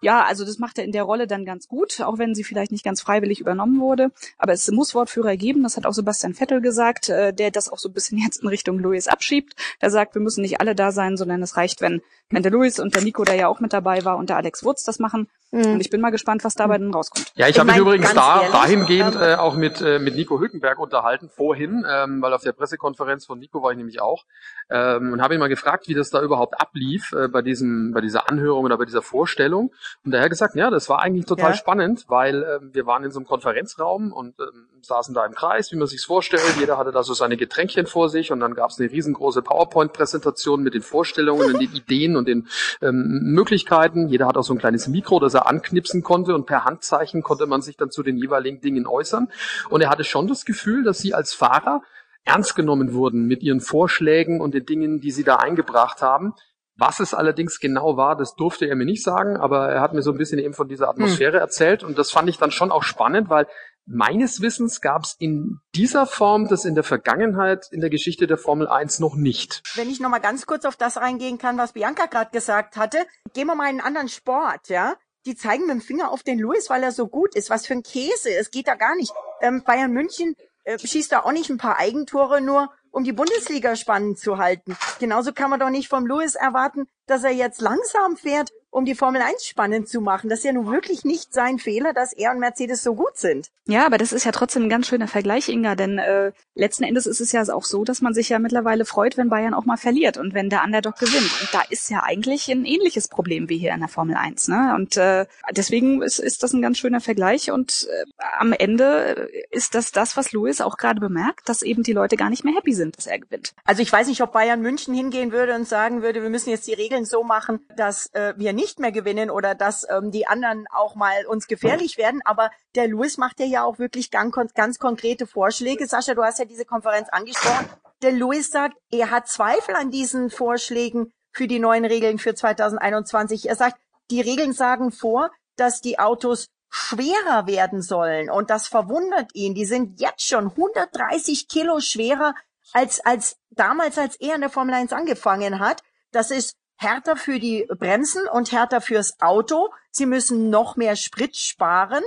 ja, 0.00 0.24
also 0.24 0.44
das 0.44 0.58
macht 0.58 0.78
er 0.78 0.84
in 0.84 0.92
der 0.92 1.02
Rolle 1.02 1.26
dann 1.26 1.44
ganz 1.44 1.68
gut, 1.68 2.00
auch 2.00 2.18
wenn 2.18 2.34
sie 2.34 2.44
vielleicht 2.44 2.72
nicht 2.72 2.84
ganz 2.84 3.00
freiwillig 3.00 3.40
übernommen 3.40 3.80
wurde. 3.80 4.10
Aber 4.38 4.52
es 4.52 4.70
muss 4.70 4.94
Wortführer 4.94 5.36
geben, 5.36 5.62
das 5.62 5.76
hat 5.76 5.86
auch 5.86 5.92
Sebastian 5.92 6.34
Vettel 6.34 6.60
gesagt, 6.60 7.08
äh, 7.08 7.32
der 7.32 7.50
das 7.50 7.68
auch 7.68 7.78
so 7.78 7.88
ein 7.88 7.92
bisschen 7.92 8.18
jetzt 8.24 8.42
in 8.42 8.48
Richtung 8.48 8.78
Louis 8.78 9.08
abschiebt. 9.08 9.54
Der 9.82 9.90
sagt, 9.90 10.14
wir 10.14 10.22
müssen 10.22 10.42
nicht 10.42 10.60
alle 10.60 10.74
da 10.74 10.92
sein, 10.92 11.16
sondern 11.16 11.42
es 11.42 11.56
reicht, 11.56 11.80
wenn, 11.80 12.00
wenn 12.30 12.42
der 12.42 12.52
Louis 12.52 12.78
und 12.78 12.94
der 12.94 13.02
Nico, 13.02 13.24
der 13.24 13.34
ja 13.34 13.48
auch 13.48 13.60
mit 13.60 13.72
dabei 13.72 14.04
war, 14.04 14.16
und 14.16 14.30
der 14.30 14.36
Alex 14.36 14.64
Wurz 14.64 14.84
das 14.84 14.98
machen. 14.98 15.28
Mhm. 15.50 15.72
Und 15.72 15.80
ich 15.80 15.90
bin 15.90 16.00
mal 16.00 16.10
gespannt, 16.10 16.44
was 16.44 16.54
dabei 16.54 16.78
dann 16.78 16.94
rauskommt. 16.94 17.32
Ja, 17.34 17.46
ich, 17.46 17.56
ich 17.56 17.58
habe 17.58 17.70
mich 17.70 17.80
übrigens 17.80 18.14
da 18.14 18.42
ehrlich, 18.42 18.52
dahingehend 18.52 19.16
ähm, 19.16 19.22
äh, 19.22 19.34
auch 19.34 19.56
mit, 19.56 19.80
äh, 19.80 19.98
mit 19.98 20.14
Nico 20.14 20.38
Hülkenberg 20.38 20.78
unterhalten, 20.78 21.28
vorhin, 21.28 21.84
ähm, 21.88 22.22
weil 22.22 22.32
auf 22.32 22.42
der 22.42 22.52
Pressekonferenz 22.52 23.26
von 23.26 23.38
Nico 23.38 23.62
war 23.62 23.72
ich 23.72 23.76
nämlich 23.76 24.00
auch, 24.00 24.24
ähm, 24.70 25.12
und 25.12 25.20
habe 25.20 25.34
ihn 25.34 25.40
mal 25.40 25.48
gefragt, 25.48 25.88
wie 25.88 25.94
das 25.94 26.10
da 26.10 26.22
überhaupt 26.22 26.60
ablief 26.60 27.12
äh, 27.12 27.28
bei 27.28 27.42
diesem, 27.42 27.92
bei 27.92 28.00
dieser 28.00 28.30
Anhörung 28.30 28.64
oder 28.64 28.78
bei 28.78 28.84
dieser 28.84 29.02
Vorstellung. 29.02 29.72
Und 30.04 30.14
er 30.14 30.22
hat 30.22 30.30
gesagt, 30.30 30.54
ja, 30.54 30.70
das 30.70 30.88
war 30.88 31.00
eigentlich 31.00 31.26
total 31.26 31.50
ja. 31.50 31.56
spannend, 31.56 32.04
weil 32.08 32.42
äh, 32.42 32.58
wir 32.72 32.86
waren 32.86 33.04
in 33.04 33.10
so 33.10 33.18
einem 33.18 33.26
Konferenzraum 33.26 34.12
und 34.12 34.38
äh, 34.40 34.44
saßen 34.82 35.14
da 35.14 35.24
im 35.26 35.34
Kreis, 35.34 35.72
wie 35.72 35.76
man 35.76 35.86
sich's 35.86 36.04
vorstellt. 36.04 36.42
Jeder 36.58 36.78
hatte 36.78 36.92
da 36.92 37.02
so 37.02 37.14
seine 37.14 37.36
Getränkchen 37.36 37.86
vor 37.86 38.08
sich 38.08 38.32
und 38.32 38.40
dann 38.40 38.54
gab 38.54 38.70
es 38.70 38.78
eine 38.78 38.90
riesengroße 38.90 39.42
PowerPoint-Präsentation 39.42 40.62
mit 40.62 40.74
den 40.74 40.82
Vorstellungen 40.82 41.54
und 41.54 41.60
den 41.60 41.72
Ideen 41.72 42.16
und 42.16 42.28
den 42.28 42.48
ähm, 42.80 43.32
Möglichkeiten. 43.34 44.08
Jeder 44.08 44.26
hat 44.26 44.36
auch 44.36 44.44
so 44.44 44.54
ein 44.54 44.58
kleines 44.58 44.88
Mikro, 44.88 45.20
das 45.20 45.34
er 45.34 45.48
anknipsen 45.48 46.02
konnte 46.02 46.34
und 46.34 46.46
per 46.46 46.64
Handzeichen 46.64 47.22
konnte 47.22 47.46
man 47.46 47.62
sich 47.62 47.76
dann 47.76 47.90
zu 47.90 48.02
den 48.02 48.16
jeweiligen 48.16 48.60
Dingen 48.60 48.86
äußern. 48.86 49.28
Und 49.68 49.80
er 49.80 49.90
hatte 49.90 50.04
schon 50.04 50.26
das 50.26 50.44
Gefühl, 50.44 50.84
dass 50.84 50.98
sie 50.98 51.14
als 51.14 51.32
Fahrer 51.32 51.82
ernst 52.24 52.54
genommen 52.54 52.92
wurden 52.92 53.26
mit 53.26 53.42
ihren 53.42 53.60
Vorschlägen 53.60 54.40
und 54.40 54.54
den 54.54 54.66
Dingen, 54.66 55.00
die 55.00 55.10
sie 55.10 55.24
da 55.24 55.36
eingebracht 55.36 56.02
haben. 56.02 56.34
Was 56.80 56.98
es 56.98 57.12
allerdings 57.12 57.60
genau 57.60 57.98
war, 57.98 58.16
das 58.16 58.34
durfte 58.36 58.64
er 58.64 58.74
mir 58.74 58.86
nicht 58.86 59.02
sagen, 59.02 59.36
aber 59.36 59.68
er 59.68 59.82
hat 59.82 59.92
mir 59.92 60.00
so 60.00 60.12
ein 60.12 60.16
bisschen 60.16 60.38
eben 60.38 60.54
von 60.54 60.66
dieser 60.66 60.88
Atmosphäre 60.88 61.34
hm. 61.34 61.40
erzählt 61.40 61.84
und 61.84 61.98
das 61.98 62.10
fand 62.10 62.30
ich 62.30 62.38
dann 62.38 62.50
schon 62.50 62.72
auch 62.72 62.84
spannend, 62.84 63.28
weil 63.28 63.46
meines 63.84 64.40
Wissens 64.40 64.80
gab 64.80 65.02
es 65.02 65.14
in 65.18 65.60
dieser 65.74 66.06
Form 66.06 66.48
das 66.48 66.64
in 66.64 66.74
der 66.74 66.82
Vergangenheit 66.82 67.66
in 67.70 67.82
der 67.82 67.90
Geschichte 67.90 68.26
der 68.26 68.38
Formel 68.38 68.66
1 68.66 68.98
noch 68.98 69.14
nicht. 69.14 69.62
Wenn 69.74 69.90
ich 69.90 70.00
noch 70.00 70.08
mal 70.08 70.20
ganz 70.20 70.46
kurz 70.46 70.64
auf 70.64 70.76
das 70.76 70.96
eingehen 70.96 71.36
kann, 71.36 71.58
was 71.58 71.72
Bianca 71.72 72.06
gerade 72.06 72.30
gesagt 72.30 72.78
hatte, 72.78 72.98
gehen 73.34 73.46
wir 73.46 73.54
mal 73.54 73.64
in 73.64 73.72
einen 73.72 73.80
anderen 73.80 74.08
Sport, 74.08 74.68
ja? 74.68 74.96
Die 75.26 75.36
zeigen 75.36 75.66
mit 75.66 75.74
dem 75.74 75.80
Finger 75.82 76.10
auf 76.10 76.22
den 76.22 76.38
Lewis, 76.38 76.70
weil 76.70 76.82
er 76.82 76.92
so 76.92 77.06
gut 77.06 77.34
ist. 77.34 77.50
Was 77.50 77.66
für 77.66 77.74
ein 77.74 77.82
Käse, 77.82 78.30
es 78.38 78.50
geht 78.50 78.66
da 78.66 78.74
gar 78.74 78.96
nicht. 78.96 79.12
Ähm, 79.42 79.62
Bayern 79.66 79.92
München 79.92 80.34
äh, 80.64 80.78
schießt 80.78 81.12
da 81.12 81.20
auch 81.20 81.32
nicht 81.32 81.50
ein 81.50 81.58
paar 81.58 81.78
Eigentore 81.78 82.40
nur 82.40 82.70
um 82.90 83.04
die 83.04 83.12
Bundesliga 83.12 83.76
spannend 83.76 84.18
zu 84.18 84.38
halten. 84.38 84.76
Genauso 84.98 85.32
kann 85.32 85.50
man 85.50 85.60
doch 85.60 85.70
nicht 85.70 85.88
vom 85.88 86.06
Lewis 86.06 86.34
erwarten, 86.34 86.86
dass 87.10 87.24
er 87.24 87.32
jetzt 87.32 87.60
langsam 87.60 88.16
fährt, 88.16 88.50
um 88.70 88.84
die 88.84 88.94
Formel 88.94 89.20
1 89.20 89.44
spannend 89.44 89.88
zu 89.88 90.00
machen. 90.00 90.30
Das 90.30 90.40
ist 90.40 90.44
ja 90.44 90.52
nun 90.52 90.70
wirklich 90.70 91.04
nicht 91.04 91.34
sein 91.34 91.58
Fehler, 91.58 91.92
dass 91.92 92.12
er 92.12 92.30
und 92.30 92.38
Mercedes 92.38 92.82
so 92.82 92.94
gut 92.94 93.16
sind. 93.16 93.48
Ja, 93.66 93.84
aber 93.84 93.98
das 93.98 94.12
ist 94.12 94.24
ja 94.24 94.32
trotzdem 94.32 94.64
ein 94.64 94.68
ganz 94.68 94.86
schöner 94.86 95.08
Vergleich, 95.08 95.48
Inga, 95.48 95.74
denn 95.74 95.98
äh, 95.98 96.32
letzten 96.54 96.84
Endes 96.84 97.06
ist 97.06 97.20
es 97.20 97.32
ja 97.32 97.42
auch 97.52 97.64
so, 97.64 97.84
dass 97.84 98.00
man 98.00 98.14
sich 98.14 98.28
ja 98.28 98.38
mittlerweile 98.38 98.84
freut, 98.84 99.16
wenn 99.16 99.28
Bayern 99.28 99.54
auch 99.54 99.64
mal 99.64 99.76
verliert 99.76 100.18
und 100.18 100.34
wenn 100.34 100.50
der 100.50 100.62
Underdog 100.64 100.98
gewinnt. 100.98 101.30
Und 101.40 101.48
da 101.52 101.62
ist 101.68 101.90
ja 101.90 102.02
eigentlich 102.04 102.48
ein 102.50 102.64
ähnliches 102.64 103.08
Problem 103.08 103.48
wie 103.48 103.58
hier 103.58 103.72
in 103.72 103.80
der 103.80 103.88
Formel 103.88 104.16
1. 104.16 104.48
Ne? 104.48 104.74
Und 104.76 104.96
äh, 104.96 105.26
deswegen 105.50 106.02
ist, 106.02 106.20
ist 106.20 106.42
das 106.42 106.52
ein 106.52 106.62
ganz 106.62 106.78
schöner 106.78 107.00
Vergleich 107.00 107.50
und 107.50 107.88
äh, 107.90 108.04
am 108.38 108.52
Ende 108.52 109.28
ist 109.50 109.74
das 109.74 109.92
das, 109.92 110.16
was 110.16 110.32
Lewis 110.32 110.60
auch 110.60 110.76
gerade 110.76 111.00
bemerkt, 111.00 111.48
dass 111.48 111.62
eben 111.62 111.82
die 111.82 111.92
Leute 111.92 112.16
gar 112.16 112.30
nicht 112.30 112.44
mehr 112.44 112.54
happy 112.54 112.72
sind, 112.72 112.96
dass 112.96 113.06
er 113.06 113.18
gewinnt. 113.18 113.52
Also 113.64 113.82
ich 113.82 113.92
weiß 113.92 114.06
nicht, 114.06 114.22
ob 114.22 114.32
Bayern 114.32 114.62
München 114.62 114.94
hingehen 114.94 115.32
würde 115.32 115.54
und 115.54 115.66
sagen 115.66 116.02
würde, 116.02 116.22
wir 116.22 116.30
müssen 116.30 116.50
jetzt 116.50 116.66
die 116.66 116.74
Regeln 116.74 116.99
so 117.04 117.22
machen, 117.22 117.66
dass 117.76 118.12
äh, 118.14 118.34
wir 118.36 118.52
nicht 118.52 118.78
mehr 118.78 118.92
gewinnen 118.92 119.30
oder 119.30 119.54
dass 119.54 119.86
ähm, 119.88 120.10
die 120.10 120.26
anderen 120.26 120.66
auch 120.72 120.94
mal 120.94 121.26
uns 121.26 121.46
gefährlich 121.46 121.98
werden. 121.98 122.20
Aber 122.24 122.50
der 122.74 122.88
Louis 122.88 123.18
macht 123.18 123.40
ja 123.40 123.64
auch 123.64 123.78
wirklich 123.78 124.10
ganz, 124.10 124.34
ganz 124.54 124.78
konkrete 124.78 125.26
Vorschläge. 125.26 125.86
Sascha, 125.86 126.14
du 126.14 126.22
hast 126.22 126.38
ja 126.38 126.44
diese 126.44 126.64
Konferenz 126.64 127.08
angesprochen. 127.10 127.66
Der 128.02 128.12
Louis 128.12 128.50
sagt, 128.50 128.76
er 128.90 129.10
hat 129.10 129.28
Zweifel 129.28 129.74
an 129.74 129.90
diesen 129.90 130.30
Vorschlägen 130.30 131.12
für 131.32 131.46
die 131.46 131.58
neuen 131.58 131.84
Regeln 131.84 132.18
für 132.18 132.34
2021. 132.34 133.48
Er 133.48 133.56
sagt, 133.56 133.78
die 134.10 134.20
Regeln 134.20 134.52
sagen 134.52 134.90
vor, 134.90 135.30
dass 135.56 135.80
die 135.80 135.98
Autos 135.98 136.46
schwerer 136.70 137.46
werden 137.46 137.82
sollen. 137.82 138.30
Und 138.30 138.50
das 138.50 138.68
verwundert 138.68 139.34
ihn. 139.34 139.54
Die 139.54 139.66
sind 139.66 140.00
jetzt 140.00 140.24
schon 140.24 140.50
130 140.50 141.48
Kilo 141.48 141.80
schwerer 141.80 142.34
als, 142.72 143.04
als 143.04 143.36
damals, 143.50 143.98
als 143.98 144.16
er 144.16 144.36
in 144.36 144.40
der 144.40 144.50
Formel 144.50 144.74
1 144.74 144.92
angefangen 144.92 145.58
hat. 145.58 145.82
Das 146.12 146.30
ist 146.30 146.54
härter 146.80 147.16
für 147.16 147.38
die 147.38 147.66
Bremsen 147.78 148.26
und 148.26 148.52
härter 148.52 148.80
fürs 148.80 149.20
Auto. 149.20 149.68
Sie 149.90 150.06
müssen 150.06 150.48
noch 150.48 150.76
mehr 150.76 150.96
Sprit 150.96 151.36
sparen. 151.36 152.02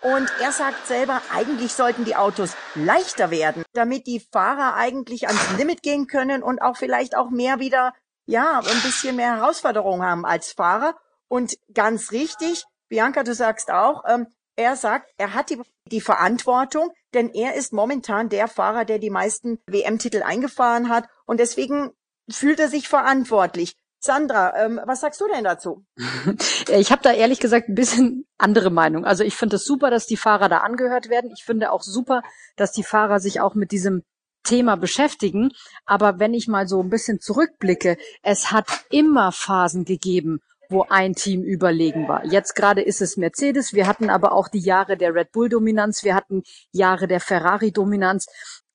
Und 0.00 0.30
er 0.40 0.52
sagt 0.52 0.86
selber, 0.86 1.20
eigentlich 1.34 1.72
sollten 1.72 2.04
die 2.04 2.14
Autos 2.14 2.54
leichter 2.76 3.30
werden, 3.32 3.64
damit 3.72 4.06
die 4.06 4.20
Fahrer 4.20 4.74
eigentlich 4.74 5.26
ans 5.26 5.56
Limit 5.56 5.82
gehen 5.82 6.06
können 6.06 6.42
und 6.44 6.60
auch 6.60 6.76
vielleicht 6.76 7.16
auch 7.16 7.30
mehr 7.30 7.58
wieder, 7.58 7.94
ja, 8.26 8.58
ein 8.58 8.82
bisschen 8.82 9.16
mehr 9.16 9.36
Herausforderungen 9.36 10.02
haben 10.02 10.24
als 10.24 10.52
Fahrer. 10.52 10.94
Und 11.26 11.56
ganz 11.74 12.12
richtig, 12.12 12.64
Bianca, 12.88 13.24
du 13.24 13.34
sagst 13.34 13.72
auch, 13.72 14.04
ähm, 14.06 14.28
er 14.54 14.76
sagt, 14.76 15.10
er 15.16 15.34
hat 15.34 15.50
die, 15.50 15.60
die 15.86 16.00
Verantwortung, 16.00 16.92
denn 17.14 17.30
er 17.30 17.54
ist 17.54 17.72
momentan 17.72 18.28
der 18.28 18.46
Fahrer, 18.46 18.84
der 18.84 18.98
die 18.98 19.10
meisten 19.10 19.58
WM-Titel 19.66 20.22
eingefahren 20.22 20.90
hat 20.90 21.08
und 21.26 21.40
deswegen 21.40 21.92
fühlt 22.30 22.60
er 22.60 22.68
sich 22.68 22.88
verantwortlich. 22.88 23.74
Sandra, 24.00 24.56
ähm, 24.56 24.80
was 24.84 25.00
sagst 25.00 25.20
du 25.20 25.26
denn 25.28 25.44
dazu? 25.44 25.84
Ich 26.70 26.92
habe 26.92 27.00
da 27.02 27.12
ehrlich 27.12 27.40
gesagt 27.40 27.70
ein 27.70 27.74
bisschen 27.74 28.26
andere 28.36 28.68
Meinung. 28.68 29.06
Also 29.06 29.24
ich 29.24 29.34
finde 29.36 29.56
es 29.56 29.64
super, 29.64 29.90
dass 29.90 30.06
die 30.06 30.18
Fahrer 30.18 30.50
da 30.50 30.58
angehört 30.58 31.08
werden. 31.08 31.30
Ich 31.32 31.42
finde 31.42 31.72
auch 31.72 31.80
super, 31.80 32.20
dass 32.56 32.72
die 32.72 32.82
Fahrer 32.82 33.20
sich 33.20 33.40
auch 33.40 33.54
mit 33.54 33.72
diesem 33.72 34.02
Thema 34.44 34.76
beschäftigen. 34.76 35.50
Aber 35.86 36.18
wenn 36.18 36.34
ich 36.34 36.46
mal 36.46 36.68
so 36.68 36.82
ein 36.82 36.90
bisschen 36.90 37.20
zurückblicke, 37.20 37.96
es 38.22 38.52
hat 38.52 38.66
immer 38.90 39.32
Phasen 39.32 39.86
gegeben, 39.86 40.40
wo 40.68 40.84
ein 40.88 41.14
Team 41.14 41.42
überlegen 41.42 42.08
war. 42.08 42.24
Jetzt 42.26 42.54
gerade 42.54 42.82
ist 42.82 43.00
es 43.00 43.16
Mercedes. 43.16 43.72
Wir 43.72 43.86
hatten 43.86 44.10
aber 44.10 44.32
auch 44.32 44.48
die 44.48 44.60
Jahre 44.60 44.96
der 44.96 45.14
Red 45.14 45.32
Bull 45.32 45.48
Dominanz. 45.48 46.04
Wir 46.04 46.14
hatten 46.14 46.42
Jahre 46.72 47.08
der 47.08 47.20
Ferrari 47.20 47.72
Dominanz 47.72 48.26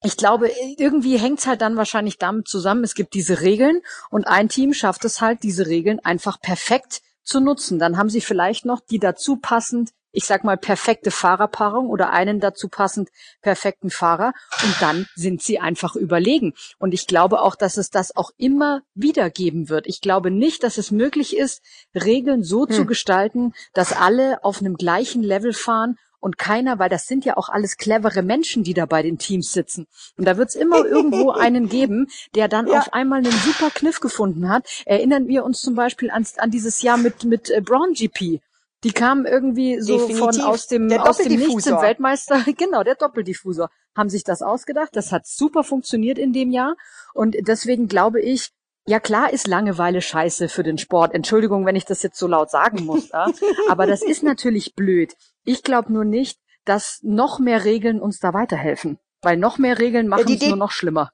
ich 0.03 0.17
glaube, 0.17 0.51
irgendwie 0.77 1.17
hängt's 1.17 1.47
halt 1.47 1.61
dann 1.61 1.77
wahrscheinlich 1.77 2.17
damit 2.17 2.47
zusammen, 2.47 2.83
es 2.83 2.93
gibt 2.93 3.13
diese 3.13 3.41
Regeln 3.41 3.81
und 4.09 4.27
ein 4.27 4.49
Team 4.49 4.73
schafft 4.73 5.05
es 5.05 5.21
halt, 5.21 5.43
diese 5.43 5.67
Regeln 5.67 5.99
einfach 5.99 6.39
perfekt 6.39 7.01
zu 7.23 7.39
nutzen. 7.39 7.79
Dann 7.79 7.97
haben 7.97 8.09
sie 8.09 8.21
vielleicht 8.21 8.65
noch 8.65 8.81
die 8.81 8.99
dazu 8.99 9.37
passend, 9.37 9.91
ich 10.11 10.25
sag 10.25 10.43
mal, 10.43 10.57
perfekte 10.57 11.09
Fahrerpaarung 11.09 11.87
oder 11.89 12.11
einen 12.11 12.41
dazu 12.41 12.67
passend 12.67 13.09
perfekten 13.41 13.89
Fahrer 13.89 14.33
und 14.61 14.75
dann 14.81 15.07
sind 15.15 15.41
sie 15.41 15.59
einfach 15.59 15.95
überlegen. 15.95 16.53
Und 16.77 16.93
ich 16.93 17.07
glaube 17.07 17.41
auch, 17.41 17.55
dass 17.55 17.77
es 17.77 17.89
das 17.89 18.15
auch 18.15 18.31
immer 18.37 18.81
wieder 18.93 19.29
geben 19.29 19.69
wird. 19.69 19.87
Ich 19.87 20.01
glaube 20.01 20.31
nicht, 20.31 20.63
dass 20.63 20.77
es 20.77 20.91
möglich 20.91 21.35
ist, 21.35 21.63
Regeln 21.95 22.43
so 22.43 22.67
hm. 22.67 22.73
zu 22.75 22.85
gestalten, 22.85 23.53
dass 23.73 23.93
alle 23.93 24.43
auf 24.43 24.59
einem 24.59 24.75
gleichen 24.75 25.23
Level 25.23 25.53
fahren 25.53 25.97
und 26.23 26.37
keiner, 26.37 26.79
weil 26.79 26.87
das 26.87 27.05
sind 27.05 27.25
ja 27.25 27.35
auch 27.35 27.49
alles 27.49 27.75
clevere 27.75 28.21
Menschen, 28.21 28.63
die 28.63 28.73
da 28.73 28.85
bei 28.85 29.01
den 29.01 29.17
Teams 29.17 29.51
sitzen. 29.51 29.87
Und 30.17 30.25
da 30.25 30.37
wird 30.37 30.47
es 30.47 30.55
immer 30.55 30.85
irgendwo 30.85 31.31
einen 31.31 31.67
geben, 31.67 32.07
der 32.33 32.47
dann 32.47 32.67
ja. 32.67 32.79
auf 32.79 32.93
einmal 32.93 33.19
einen 33.19 33.31
super 33.31 33.69
Kniff 33.69 33.99
gefunden 33.99 34.47
hat. 34.47 34.65
Erinnern 34.85 35.27
wir 35.27 35.43
uns 35.43 35.59
zum 35.59 35.75
Beispiel 35.75 36.09
an, 36.09 36.25
an 36.37 36.49
dieses 36.49 36.81
Jahr 36.81 36.97
mit, 36.97 37.25
mit 37.25 37.49
äh, 37.49 37.59
Brown 37.59 37.91
GP. 37.91 38.39
Die 38.85 38.91
kamen 38.93 39.25
irgendwie 39.25 39.81
so 39.81 39.97
Definitiv. 39.97 40.19
von 40.19 40.41
aus 40.41 40.67
dem, 40.67 40.89
aus 40.93 41.17
dem 41.17 41.35
Nichts 41.35 41.67
im 41.67 41.81
Weltmeister, 41.81 42.41
genau, 42.57 42.83
der 42.83 42.95
Doppeldiffusor, 42.95 43.69
haben 43.93 44.09
sich 44.09 44.23
das 44.23 44.41
ausgedacht. 44.41 44.91
Das 44.93 45.11
hat 45.11 45.27
super 45.27 45.65
funktioniert 45.65 46.17
in 46.17 46.31
dem 46.31 46.51
Jahr. 46.51 46.77
Und 47.13 47.35
deswegen 47.41 47.89
glaube 47.89 48.21
ich, 48.21 48.51
ja 48.87 49.01
klar 49.01 49.33
ist 49.33 49.47
Langeweile 49.47 50.01
scheiße 50.01 50.47
für 50.47 50.63
den 50.63 50.77
Sport. 50.77 51.13
Entschuldigung, 51.13 51.65
wenn 51.65 51.75
ich 51.75 51.85
das 51.85 52.01
jetzt 52.01 52.17
so 52.17 52.27
laut 52.27 52.49
sagen 52.49 52.85
muss. 52.85 53.09
Ja? 53.09 53.27
Aber 53.69 53.87
das 53.87 54.01
ist 54.01 54.23
natürlich 54.23 54.73
blöd. 54.73 55.13
Ich 55.43 55.63
glaube 55.63 55.91
nur 55.91 56.05
nicht, 56.05 56.39
dass 56.65 56.99
noch 57.03 57.39
mehr 57.39 57.65
Regeln 57.65 58.01
uns 58.01 58.19
da 58.19 58.33
weiterhelfen. 58.33 58.99
Weil 59.21 59.37
noch 59.37 59.57
mehr 59.57 59.79
Regeln 59.79 60.07
machen 60.07 60.27
ja, 60.27 60.35
es 60.35 60.47
nur 60.47 60.57
noch 60.57 60.71
schlimmer. 60.71 61.11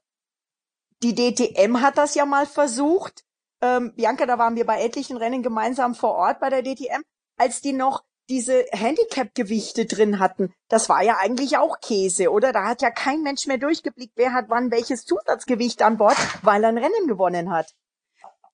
Die 1.02 1.14
DTM 1.14 1.80
hat 1.80 1.96
das 1.96 2.14
ja 2.14 2.26
mal 2.26 2.46
versucht. 2.46 3.24
Ähm, 3.62 3.92
Bianca, 3.94 4.26
da 4.26 4.38
waren 4.38 4.56
wir 4.56 4.66
bei 4.66 4.82
etlichen 4.82 5.16
Rennen 5.16 5.42
gemeinsam 5.42 5.94
vor 5.94 6.14
Ort 6.14 6.40
bei 6.40 6.50
der 6.50 6.62
DTM, 6.62 7.02
als 7.36 7.60
die 7.60 7.72
noch 7.72 8.02
diese 8.28 8.64
Handicap-Gewichte 8.70 9.86
drin 9.86 10.20
hatten. 10.20 10.52
Das 10.68 10.88
war 10.88 11.02
ja 11.02 11.16
eigentlich 11.18 11.58
auch 11.58 11.80
Käse, 11.80 12.30
oder? 12.30 12.52
Da 12.52 12.64
hat 12.64 12.80
ja 12.80 12.90
kein 12.90 13.22
Mensch 13.22 13.46
mehr 13.46 13.58
durchgeblickt, 13.58 14.12
wer 14.16 14.32
hat 14.32 14.46
wann 14.48 14.70
welches 14.70 15.04
Zusatzgewicht 15.04 15.82
an 15.82 15.98
Bord, 15.98 16.16
weil 16.42 16.62
er 16.62 16.68
ein 16.68 16.78
Rennen 16.78 17.08
gewonnen 17.08 17.50
hat. 17.50 17.74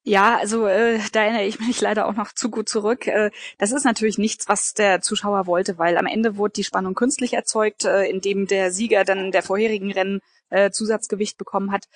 Ja, 0.08 0.38
also 0.38 0.68
äh, 0.68 1.00
da 1.10 1.24
erinnere 1.24 1.46
ich 1.46 1.58
mich 1.58 1.80
leider 1.80 2.06
auch 2.06 2.14
noch 2.14 2.30
zu 2.32 2.48
gut 2.48 2.68
zurück. 2.68 3.08
Äh, 3.08 3.32
das 3.58 3.72
ist 3.72 3.84
natürlich 3.84 4.18
nichts, 4.18 4.48
was 4.48 4.72
der 4.72 5.00
Zuschauer 5.00 5.48
wollte, 5.48 5.78
weil 5.78 5.98
am 5.98 6.06
Ende 6.06 6.36
wurde 6.36 6.52
die 6.52 6.64
Spannung 6.64 6.94
künstlich 6.94 7.32
erzeugt, 7.32 7.84
äh, 7.84 8.04
indem 8.04 8.46
der 8.46 8.70
Sieger 8.70 9.02
dann 9.02 9.32
der 9.32 9.42
vorherigen 9.42 9.90
Rennen 9.90 10.20
äh, 10.50 10.70
Zusatzgewicht 10.70 11.38
bekommen 11.38 11.72
hat. 11.72 11.88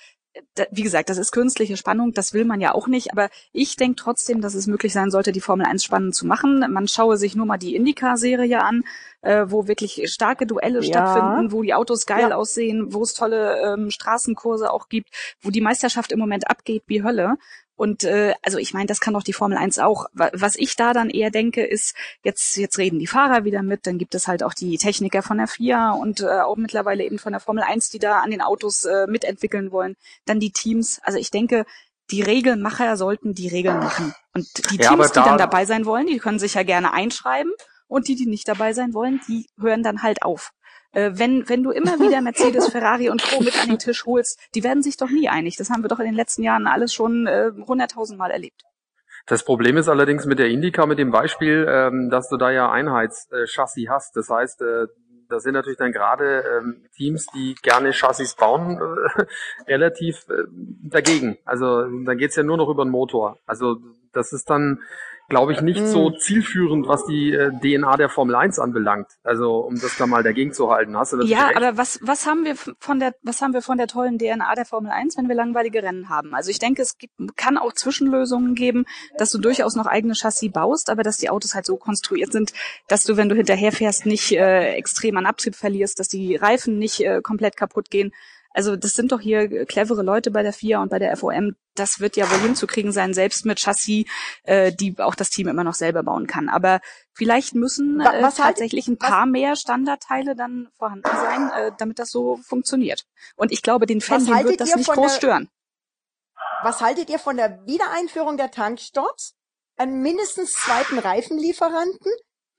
Da, 0.55 0.65
wie 0.71 0.83
gesagt, 0.83 1.09
das 1.09 1.17
ist 1.17 1.31
künstliche 1.31 1.77
Spannung, 1.77 2.11
das 2.11 2.33
will 2.33 2.43
man 2.43 2.59
ja 2.59 2.73
auch 2.73 2.87
nicht, 2.87 3.13
aber 3.13 3.29
ich 3.53 3.77
denke 3.77 3.95
trotzdem, 3.95 4.41
dass 4.41 4.55
es 4.55 4.67
möglich 4.67 4.91
sein 4.91 5.11
sollte, 5.11 5.31
die 5.31 5.41
Formel 5.41 5.65
1 5.65 5.81
spannend 5.81 6.13
zu 6.13 6.25
machen. 6.25 6.65
Man 6.69 6.89
schaue 6.89 7.17
sich 7.17 7.35
nur 7.35 7.45
mal 7.45 7.57
die 7.57 7.75
Indycar-Serie 7.75 8.61
an, 8.61 8.83
äh, 9.21 9.45
wo 9.47 9.67
wirklich 9.67 10.03
starke 10.11 10.45
Duelle 10.45 10.81
ja. 10.81 10.83
stattfinden, 10.83 11.53
wo 11.53 11.63
die 11.63 11.73
Autos 11.73 12.05
geil 12.05 12.29
ja. 12.29 12.35
aussehen, 12.35 12.93
wo 12.93 13.03
es 13.03 13.13
tolle 13.13 13.73
ähm, 13.73 13.89
Straßenkurse 13.89 14.71
auch 14.71 14.89
gibt, 14.89 15.09
wo 15.41 15.49
die 15.49 15.61
Meisterschaft 15.61 16.11
im 16.11 16.19
Moment 16.19 16.49
abgeht 16.49 16.83
wie 16.87 17.03
Hölle. 17.03 17.37
Und 17.81 18.03
äh, 18.03 18.35
also 18.43 18.59
ich 18.59 18.75
meine, 18.75 18.85
das 18.85 18.99
kann 18.99 19.15
doch 19.15 19.23
die 19.23 19.33
Formel 19.33 19.57
1 19.57 19.79
auch. 19.79 20.05
Was 20.13 20.55
ich 20.55 20.75
da 20.75 20.93
dann 20.93 21.09
eher 21.09 21.31
denke, 21.31 21.65
ist, 21.65 21.95
jetzt, 22.21 22.55
jetzt 22.57 22.77
reden 22.77 22.99
die 22.99 23.07
Fahrer 23.07 23.43
wieder 23.43 23.63
mit, 23.63 23.87
dann 23.87 23.97
gibt 23.97 24.13
es 24.13 24.27
halt 24.27 24.43
auch 24.43 24.53
die 24.53 24.77
Techniker 24.77 25.23
von 25.23 25.39
der 25.39 25.47
FIA 25.47 25.93
und 25.93 26.19
äh, 26.19 26.41
auch 26.41 26.57
mittlerweile 26.57 27.03
eben 27.03 27.17
von 27.17 27.31
der 27.31 27.39
Formel 27.39 27.63
1, 27.63 27.89
die 27.89 27.97
da 27.97 28.19
an 28.19 28.29
den 28.29 28.43
Autos 28.43 28.85
äh, 28.85 29.07
mitentwickeln 29.07 29.71
wollen. 29.71 29.95
Dann 30.25 30.39
die 30.39 30.51
Teams. 30.51 30.99
Also 31.01 31.17
ich 31.17 31.31
denke, 31.31 31.65
die 32.11 32.21
Regelmacher 32.21 32.97
sollten 32.97 33.33
die 33.33 33.47
Regeln 33.47 33.79
machen. 33.79 34.13
Und 34.35 34.47
die 34.71 34.77
ja, 34.77 34.89
Teams, 34.89 35.11
da 35.13 35.23
die 35.23 35.29
dann 35.29 35.39
dabei 35.39 35.65
sein 35.65 35.87
wollen, 35.87 36.05
die 36.05 36.19
können 36.19 36.37
sich 36.37 36.53
ja 36.53 36.61
gerne 36.61 36.93
einschreiben. 36.93 37.51
Und 37.87 38.07
die, 38.07 38.15
die 38.15 38.27
nicht 38.27 38.47
dabei 38.47 38.73
sein 38.73 38.93
wollen, 38.93 39.21
die 39.27 39.47
hören 39.59 39.81
dann 39.81 40.03
halt 40.03 40.21
auf 40.21 40.51
äh, 40.91 41.11
wenn, 41.13 41.47
wenn 41.49 41.63
du 41.63 41.71
immer 41.71 41.99
wieder 41.99 42.21
Mercedes, 42.21 42.69
Ferrari 42.69 43.09
und 43.09 43.23
Co. 43.23 43.41
mit 43.41 43.61
an 43.61 43.69
den 43.69 43.79
Tisch 43.79 44.05
holst, 44.05 44.39
die 44.55 44.63
werden 44.63 44.83
sich 44.83 44.97
doch 44.97 45.09
nie 45.09 45.29
einig. 45.29 45.55
Das 45.57 45.69
haben 45.69 45.83
wir 45.83 45.87
doch 45.87 45.99
in 45.99 46.05
den 46.05 46.15
letzten 46.15 46.43
Jahren 46.43 46.67
alles 46.67 46.93
schon 46.93 47.27
äh, 47.27 47.51
hunderttausendmal 47.67 48.29
äh, 48.29 48.33
erlebt. 48.33 48.63
Das 49.27 49.43
Problem 49.45 49.77
ist 49.77 49.87
allerdings 49.87 50.25
mit 50.25 50.39
der 50.39 50.49
Indica, 50.49 50.85
mit 50.85 50.99
dem 50.99 51.11
Beispiel, 51.11 51.65
ähm, 51.69 52.09
dass 52.09 52.29
du 52.29 52.37
da 52.37 52.49
ja 52.49 52.71
Einheitschassis 52.71 53.87
hast. 53.87 54.15
Das 54.15 54.29
heißt, 54.29 54.61
äh, 54.61 54.87
da 55.29 55.39
sind 55.39 55.53
natürlich 55.53 55.77
dann 55.77 55.91
gerade 55.91 56.43
ähm, 56.57 56.83
Teams, 56.95 57.27
die 57.27 57.55
gerne 57.61 57.93
Chassis 57.93 58.35
bauen, 58.35 58.77
äh, 58.77 59.25
relativ 59.67 60.25
äh, 60.29 60.43
dagegen. 60.83 61.37
Also 61.45 61.83
dann 61.83 62.17
geht's 62.17 62.35
ja 62.35 62.43
nur 62.43 62.57
noch 62.57 62.69
über 62.69 62.83
den 62.83 62.91
Motor. 62.91 63.37
Also 63.45 63.77
das 64.13 64.33
ist 64.33 64.49
dann 64.49 64.79
glaube 65.31 65.53
ich, 65.53 65.61
nicht 65.61 65.87
so 65.87 66.11
hm. 66.11 66.19
zielführend, 66.19 66.87
was 66.87 67.05
die 67.05 67.31
äh, 67.31 67.51
DNA 67.61 67.95
der 67.95 68.09
Formel 68.09 68.35
1 68.35 68.59
anbelangt. 68.59 69.07
Also, 69.23 69.59
um 69.59 69.79
das 69.79 69.95
da 69.97 70.05
mal 70.05 70.23
dagegen 70.23 70.51
zu 70.51 70.69
halten. 70.69 70.97
Hast 70.97 71.13
du 71.13 71.17
das 71.17 71.29
Ja, 71.29 71.51
aber 71.55 71.77
was, 71.77 71.99
was 72.03 72.27
haben 72.27 72.43
wir 72.43 72.55
von 72.55 72.99
der, 72.99 73.15
was 73.23 73.41
haben 73.41 73.53
wir 73.53 73.61
von 73.61 73.77
der 73.77 73.87
tollen 73.87 74.19
DNA 74.19 74.53
der 74.55 74.65
Formel 74.65 74.91
1, 74.91 75.17
wenn 75.17 75.29
wir 75.29 75.35
langweilige 75.35 75.81
Rennen 75.81 76.09
haben? 76.09 76.35
Also 76.35 76.51
ich 76.51 76.59
denke, 76.59 76.81
es 76.81 76.97
gibt, 76.97 77.13
kann 77.37 77.57
auch 77.57 77.71
Zwischenlösungen 77.71 78.55
geben, 78.55 78.85
dass 79.17 79.31
du 79.31 79.39
durchaus 79.39 79.75
noch 79.75 79.85
eigene 79.85 80.15
Chassis 80.15 80.51
baust, 80.51 80.89
aber 80.89 81.01
dass 81.01 81.17
die 81.17 81.29
Autos 81.29 81.55
halt 81.55 81.65
so 81.65 81.77
konstruiert 81.77 82.33
sind, 82.33 82.51
dass 82.89 83.05
du, 83.05 83.15
wenn 83.15 83.29
du 83.29 83.35
hinterherfährst, 83.35 84.05
nicht 84.05 84.33
äh, 84.33 84.73
extrem 84.73 85.15
an 85.15 85.25
Abtrieb 85.25 85.55
verlierst, 85.55 85.97
dass 85.99 86.09
die 86.09 86.35
Reifen 86.35 86.77
nicht 86.77 86.99
äh, 86.99 87.21
komplett 87.21 87.55
kaputt 87.55 87.89
gehen. 87.89 88.11
Also 88.53 88.75
das 88.75 88.93
sind 88.93 89.11
doch 89.11 89.19
hier 89.19 89.65
clevere 89.65 90.03
Leute 90.03 90.31
bei 90.31 90.43
der 90.43 90.53
FIA 90.53 90.81
und 90.81 90.89
bei 90.89 90.99
der 90.99 91.15
FOM. 91.15 91.55
Das 91.75 91.99
wird 91.99 92.17
ja 92.17 92.29
wohl 92.29 92.39
hinzukriegen 92.39 92.91
sein, 92.91 93.13
selbst 93.13 93.45
mit 93.45 93.59
Chassis, 93.59 94.05
äh, 94.43 94.73
die 94.73 94.99
auch 94.99 95.15
das 95.15 95.29
Team 95.29 95.47
immer 95.47 95.63
noch 95.63 95.73
selber 95.73 96.03
bauen 96.03 96.27
kann. 96.27 96.49
Aber 96.49 96.81
vielleicht 97.13 97.55
müssen 97.55 98.01
äh, 98.01 98.21
tatsächlich 98.35 98.87
ein 98.87 98.97
paar 98.97 99.25
mehr 99.25 99.55
Standardteile 99.55 100.35
dann 100.35 100.67
vorhanden 100.77 101.09
sein, 101.09 101.51
äh, 101.51 101.71
damit 101.77 101.99
das 101.99 102.09
so 102.09 102.37
funktioniert. 102.37 103.05
Und 103.35 103.51
ich 103.51 103.61
glaube, 103.61 103.85
den 103.85 104.01
Fans 104.01 104.27
wird 104.27 104.59
das 104.59 104.75
nicht 104.75 104.89
groß 104.89 105.15
stören. 105.15 105.49
Was 106.63 106.81
haltet 106.81 107.09
ihr 107.09 107.19
von 107.19 107.37
der 107.37 107.65
Wiedereinführung 107.65 108.37
der 108.37 108.51
Tankstops? 108.51 109.35
Einen 109.77 110.01
mindestens 110.01 110.51
zweiten 110.51 110.99
Reifenlieferanten, 110.99 112.11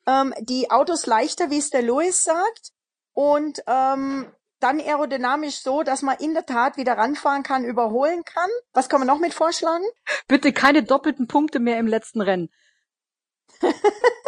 ähm, 0.06 0.34
die 0.40 0.70
Autos 0.70 1.06
leichter, 1.06 1.50
wie 1.50 1.58
es 1.58 1.70
der 1.70 1.82
Lewis 1.82 2.24
sagt, 2.24 2.72
und 3.12 3.62
ähm, 3.66 4.32
dann 4.62 4.80
aerodynamisch 4.80 5.60
so, 5.60 5.82
dass 5.82 6.02
man 6.02 6.16
in 6.18 6.34
der 6.34 6.46
Tat 6.46 6.76
wieder 6.76 6.96
ranfahren 6.96 7.42
kann, 7.42 7.64
überholen 7.64 8.24
kann. 8.24 8.50
Was 8.72 8.88
kann 8.88 9.00
man 9.00 9.08
noch 9.08 9.18
mit 9.18 9.34
vorschlagen? 9.34 9.84
Bitte 10.28 10.52
keine 10.52 10.82
doppelten 10.82 11.26
Punkte 11.26 11.58
mehr 11.58 11.78
im 11.78 11.86
letzten 11.86 12.20
Rennen. 12.20 12.50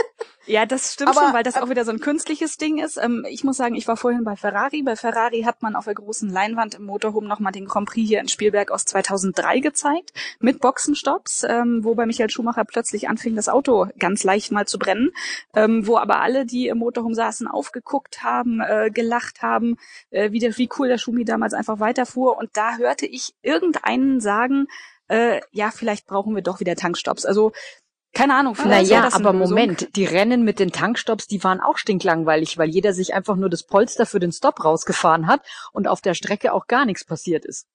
Ja, 0.46 0.66
das 0.66 0.92
stimmt 0.92 1.10
aber, 1.10 1.22
schon, 1.22 1.32
weil 1.32 1.42
das 1.42 1.56
auch 1.56 1.70
wieder 1.70 1.84
so 1.84 1.90
ein 1.90 2.00
künstliches 2.00 2.58
Ding 2.58 2.78
ist. 2.78 2.98
Ähm, 2.98 3.24
ich 3.28 3.44
muss 3.44 3.56
sagen, 3.56 3.74
ich 3.74 3.88
war 3.88 3.96
vorhin 3.96 4.24
bei 4.24 4.36
Ferrari. 4.36 4.82
Bei 4.82 4.94
Ferrari 4.94 5.42
hat 5.42 5.62
man 5.62 5.74
auf 5.74 5.86
der 5.86 5.94
großen 5.94 6.28
Leinwand 6.28 6.74
im 6.74 6.84
Motorhome 6.84 7.26
nochmal 7.26 7.52
den 7.52 7.64
Grand 7.66 7.88
Prix 7.88 8.06
hier 8.06 8.20
in 8.20 8.28
Spielberg 8.28 8.70
aus 8.70 8.84
2003 8.84 9.60
gezeigt, 9.60 10.12
mit 10.40 10.60
Boxenstopps, 10.60 11.44
ähm, 11.48 11.82
wo 11.82 11.94
bei 11.94 12.04
Michael 12.04 12.30
Schumacher 12.30 12.64
plötzlich 12.64 13.08
anfing, 13.08 13.36
das 13.36 13.48
Auto 13.48 13.86
ganz 13.98 14.22
leicht 14.22 14.52
mal 14.52 14.66
zu 14.66 14.78
brennen, 14.78 15.12
ähm, 15.54 15.86
wo 15.86 15.96
aber 15.96 16.20
alle, 16.20 16.44
die 16.44 16.68
im 16.68 16.78
Motorhome 16.78 17.14
saßen, 17.14 17.46
aufgeguckt 17.46 18.22
haben, 18.22 18.60
äh, 18.60 18.90
gelacht 18.92 19.40
haben, 19.42 19.76
äh, 20.10 20.30
wie, 20.32 20.40
der, 20.40 20.56
wie 20.58 20.68
cool 20.78 20.88
der 20.88 20.98
Schumi 20.98 21.24
damals 21.24 21.54
einfach 21.54 21.80
weiterfuhr. 21.80 22.36
Und 22.36 22.50
da 22.54 22.76
hörte 22.76 23.06
ich 23.06 23.34
irgendeinen 23.42 24.20
sagen, 24.20 24.66
äh, 25.08 25.40
ja, 25.52 25.70
vielleicht 25.70 26.06
brauchen 26.06 26.34
wir 26.34 26.42
doch 26.42 26.60
wieder 26.60 26.76
Tankstops. 26.76 27.26
Also 27.26 27.52
keine 28.14 28.34
Ahnung, 28.34 28.54
vielleicht 28.54 28.90
Naja, 28.90 29.10
aber 29.12 29.32
Moment, 29.32 29.96
die 29.96 30.04
Rennen 30.04 30.44
mit 30.44 30.58
den 30.58 30.70
Tankstops, 30.70 31.26
die 31.26 31.42
waren 31.42 31.60
auch 31.60 31.78
stinklangweilig, 31.78 32.56
weil 32.56 32.68
jeder 32.68 32.92
sich 32.92 33.12
einfach 33.12 33.36
nur 33.36 33.50
das 33.50 33.64
Polster 33.66 34.06
für 34.06 34.20
den 34.20 34.32
Stop 34.32 34.64
rausgefahren 34.64 35.26
hat 35.26 35.42
und 35.72 35.88
auf 35.88 36.00
der 36.00 36.14
Strecke 36.14 36.52
auch 36.52 36.66
gar 36.66 36.84
nichts 36.84 37.04
passiert 37.04 37.44
ist. 37.44 37.66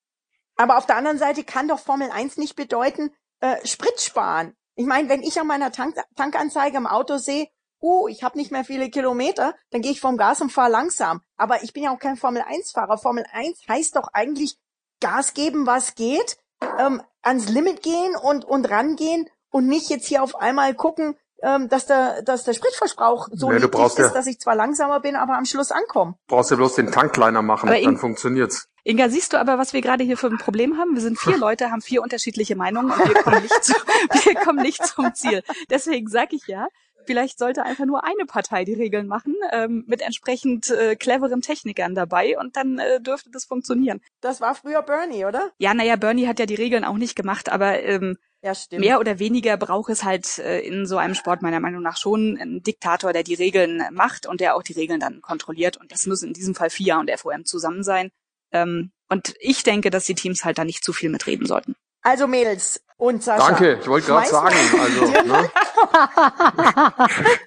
Aber 0.55 0.77
auf 0.77 0.85
der 0.85 0.97
anderen 0.97 1.17
Seite 1.17 1.43
kann 1.43 1.67
doch 1.67 1.79
Formel 1.79 2.09
1 2.11 2.37
nicht 2.37 2.55
bedeuten, 2.55 3.11
äh, 3.41 3.55
Sprit 3.65 3.99
sparen. 3.99 4.55
Ich 4.75 4.85
meine, 4.85 5.09
wenn 5.09 5.23
ich 5.23 5.39
an 5.39 5.47
meiner 5.47 5.71
Tank 5.71 5.95
Tankanzeige 6.15 6.77
im 6.77 6.87
Auto 6.87 7.17
sehe, 7.17 7.47
uh, 7.81 8.07
ich 8.07 8.23
habe 8.23 8.37
nicht 8.37 8.51
mehr 8.51 8.63
viele 8.63 8.89
Kilometer, 8.89 9.55
dann 9.71 9.81
gehe 9.81 9.91
ich 9.91 10.01
vom 10.01 10.17
Gas 10.17 10.41
und 10.41 10.51
fahre 10.51 10.71
langsam. 10.71 11.21
Aber 11.37 11.63
ich 11.63 11.73
bin 11.73 11.83
ja 11.83 11.93
auch 11.93 11.99
kein 11.99 12.17
Formel 12.17 12.41
1-Fahrer. 12.41 12.97
Formel 12.97 13.25
1 13.31 13.67
heißt 13.67 13.95
doch 13.95 14.09
eigentlich 14.13 14.57
Gas 15.01 15.33
geben, 15.33 15.65
was 15.65 15.95
geht, 15.95 16.37
ähm, 16.77 17.01
ans 17.21 17.49
Limit 17.49 17.83
gehen 17.83 18.15
und, 18.15 18.45
und 18.45 18.69
rangehen 18.69 19.29
und 19.51 19.67
nicht 19.67 19.89
jetzt 19.89 20.07
hier 20.07 20.23
auf 20.23 20.35
einmal 20.35 20.73
gucken, 20.73 21.15
ähm, 21.41 21.69
dass 21.69 21.85
der, 21.85 22.21
dass 22.23 22.43
der 22.43 22.53
Spritverbrauch 22.53 23.29
so 23.31 23.49
nee, 23.49 23.59
niedrig 23.59 23.85
ist, 23.85 23.97
ja, 23.97 24.09
dass 24.09 24.27
ich 24.27 24.39
zwar 24.39 24.55
langsamer 24.55 24.99
bin, 24.99 25.15
aber 25.15 25.37
am 25.37 25.45
Schluss 25.45 25.71
ankomme. 25.71 26.15
Brauchst 26.27 26.51
ja 26.51 26.57
bloß 26.57 26.75
den 26.75 26.91
Tank 26.91 27.13
kleiner 27.13 27.41
machen, 27.41 27.69
aber 27.69 27.81
dann 27.81 27.97
funktioniert's. 27.97 28.67
Inga, 28.83 29.09
siehst 29.09 29.33
du 29.33 29.37
aber, 29.37 29.57
was 29.57 29.73
wir 29.73 29.81
gerade 29.81 30.03
hier 30.03 30.17
für 30.17 30.27
ein 30.27 30.37
Problem 30.37 30.77
haben? 30.77 30.95
Wir 30.95 31.01
sind 31.01 31.19
vier 31.19 31.37
Leute, 31.39 31.71
haben 31.71 31.81
vier 31.81 32.01
unterschiedliche 32.01 32.55
Meinungen 32.55 32.91
und 32.91 33.07
wir 33.07 33.21
kommen 33.21 33.41
nicht, 33.41 33.63
zu, 33.63 33.73
wir 34.23 34.35
kommen 34.35 34.61
nicht 34.61 34.85
zum 34.85 35.13
Ziel. 35.13 35.43
Deswegen 35.69 36.07
sage 36.07 36.35
ich 36.35 36.47
ja, 36.47 36.67
vielleicht 37.05 37.39
sollte 37.39 37.63
einfach 37.63 37.85
nur 37.85 38.03
eine 38.03 38.25
Partei 38.27 38.65
die 38.65 38.73
Regeln 38.73 39.07
machen, 39.07 39.35
ähm, 39.51 39.83
mit 39.87 40.01
entsprechend 40.01 40.69
äh, 40.69 40.95
cleveren 40.95 41.41
Technikern 41.41 41.95
dabei 41.95 42.37
und 42.37 42.55
dann 42.55 42.79
äh, 42.79 43.01
dürfte 43.01 43.29
das 43.31 43.45
funktionieren. 43.45 44.01
Das 44.21 44.41
war 44.41 44.55
früher 44.55 44.81
Bernie, 44.81 45.25
oder? 45.25 45.51
Ja, 45.57 45.73
naja, 45.73 45.95
Bernie 45.95 46.27
hat 46.27 46.39
ja 46.39 46.45
die 46.45 46.55
Regeln 46.55 46.85
auch 46.85 46.97
nicht 46.97 47.15
gemacht, 47.15 47.49
aber 47.49 47.81
ähm, 47.81 48.17
ja, 48.41 48.55
stimmt. 48.55 48.81
Mehr 48.81 48.99
oder 48.99 49.19
weniger 49.19 49.57
braucht 49.57 49.89
es 49.89 50.03
halt 50.03 50.37
äh, 50.39 50.59
in 50.59 50.85
so 50.85 50.97
einem 50.97 51.13
Sport 51.13 51.41
meiner 51.41 51.59
Meinung 51.59 51.81
nach 51.81 51.97
schon 51.97 52.37
einen 52.39 52.63
Diktator, 52.63 53.11
der 53.11 53.23
die 53.23 53.33
Regeln 53.33 53.83
macht 53.91 54.25
und 54.25 54.39
der 54.39 54.55
auch 54.55 54.63
die 54.63 54.73
Regeln 54.73 54.99
dann 54.99 55.21
kontrolliert. 55.21 55.77
Und 55.77 55.91
das 55.91 56.05
müssen 56.05 56.29
in 56.29 56.33
diesem 56.33 56.55
Fall 56.55 56.69
FIA 56.69 56.99
und 56.99 57.11
FOM 57.11 57.45
zusammen 57.45 57.83
sein. 57.83 58.11
Ähm, 58.51 58.91
und 59.09 59.33
ich 59.39 59.63
denke, 59.63 59.89
dass 59.89 60.05
die 60.05 60.15
Teams 60.15 60.45
halt 60.45 60.57
da 60.57 60.63
nicht 60.63 60.83
zu 60.83 60.93
viel 60.93 61.09
mitreden 61.09 61.45
sollten. 61.45 61.75
Also 62.01 62.27
Mädels 62.27 62.81
und 62.97 63.23
Sascha. 63.23 63.45
Danke, 63.45 63.79
ich 63.81 63.87
wollte 63.87 64.07
gerade 64.07 64.29
sagen. 64.29 64.55
Also, 64.79 65.05
ne? 65.27 65.51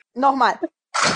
Nochmal. 0.14 0.58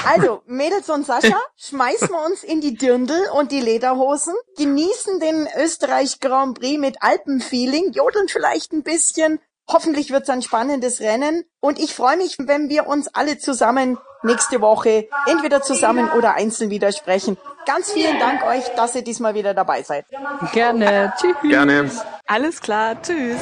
Also, 0.06 0.42
Mädels 0.46 0.88
und 0.88 1.04
Sascha, 1.04 1.38
schmeißen 1.56 2.08
wir 2.08 2.24
uns 2.24 2.42
in 2.42 2.62
die 2.62 2.74
Dirndl 2.74 3.28
und 3.34 3.52
die 3.52 3.60
Lederhosen, 3.60 4.34
genießen 4.56 5.20
den 5.20 5.46
Österreich 5.58 6.18
Grand 6.20 6.58
Prix 6.58 6.80
mit 6.80 7.02
Alpenfeeling, 7.02 7.92
jodeln 7.92 8.28
vielleicht 8.28 8.72
ein 8.72 8.82
bisschen 8.82 9.38
Hoffentlich 9.68 10.12
wird 10.12 10.22
es 10.22 10.30
ein 10.30 10.42
spannendes 10.42 11.00
Rennen 11.00 11.44
und 11.60 11.80
ich 11.80 11.94
freue 11.94 12.16
mich, 12.16 12.36
wenn 12.38 12.68
wir 12.68 12.86
uns 12.86 13.08
alle 13.08 13.38
zusammen 13.38 13.98
nächste 14.22 14.60
Woche 14.60 15.08
entweder 15.26 15.60
zusammen 15.60 16.10
oder 16.10 16.34
einzeln 16.34 16.70
widersprechen. 16.70 17.36
Ganz 17.66 17.90
vielen 17.90 18.18
Dank 18.20 18.44
euch, 18.44 18.64
dass 18.76 18.94
ihr 18.94 19.02
diesmal 19.02 19.34
wieder 19.34 19.54
dabei 19.54 19.82
seid. 19.82 20.06
Gerne. 20.52 21.12
Tschüss. 21.20 21.36
Gerne. 21.42 21.90
Alles 22.26 22.60
klar. 22.60 23.00
Tschüss. 23.02 23.40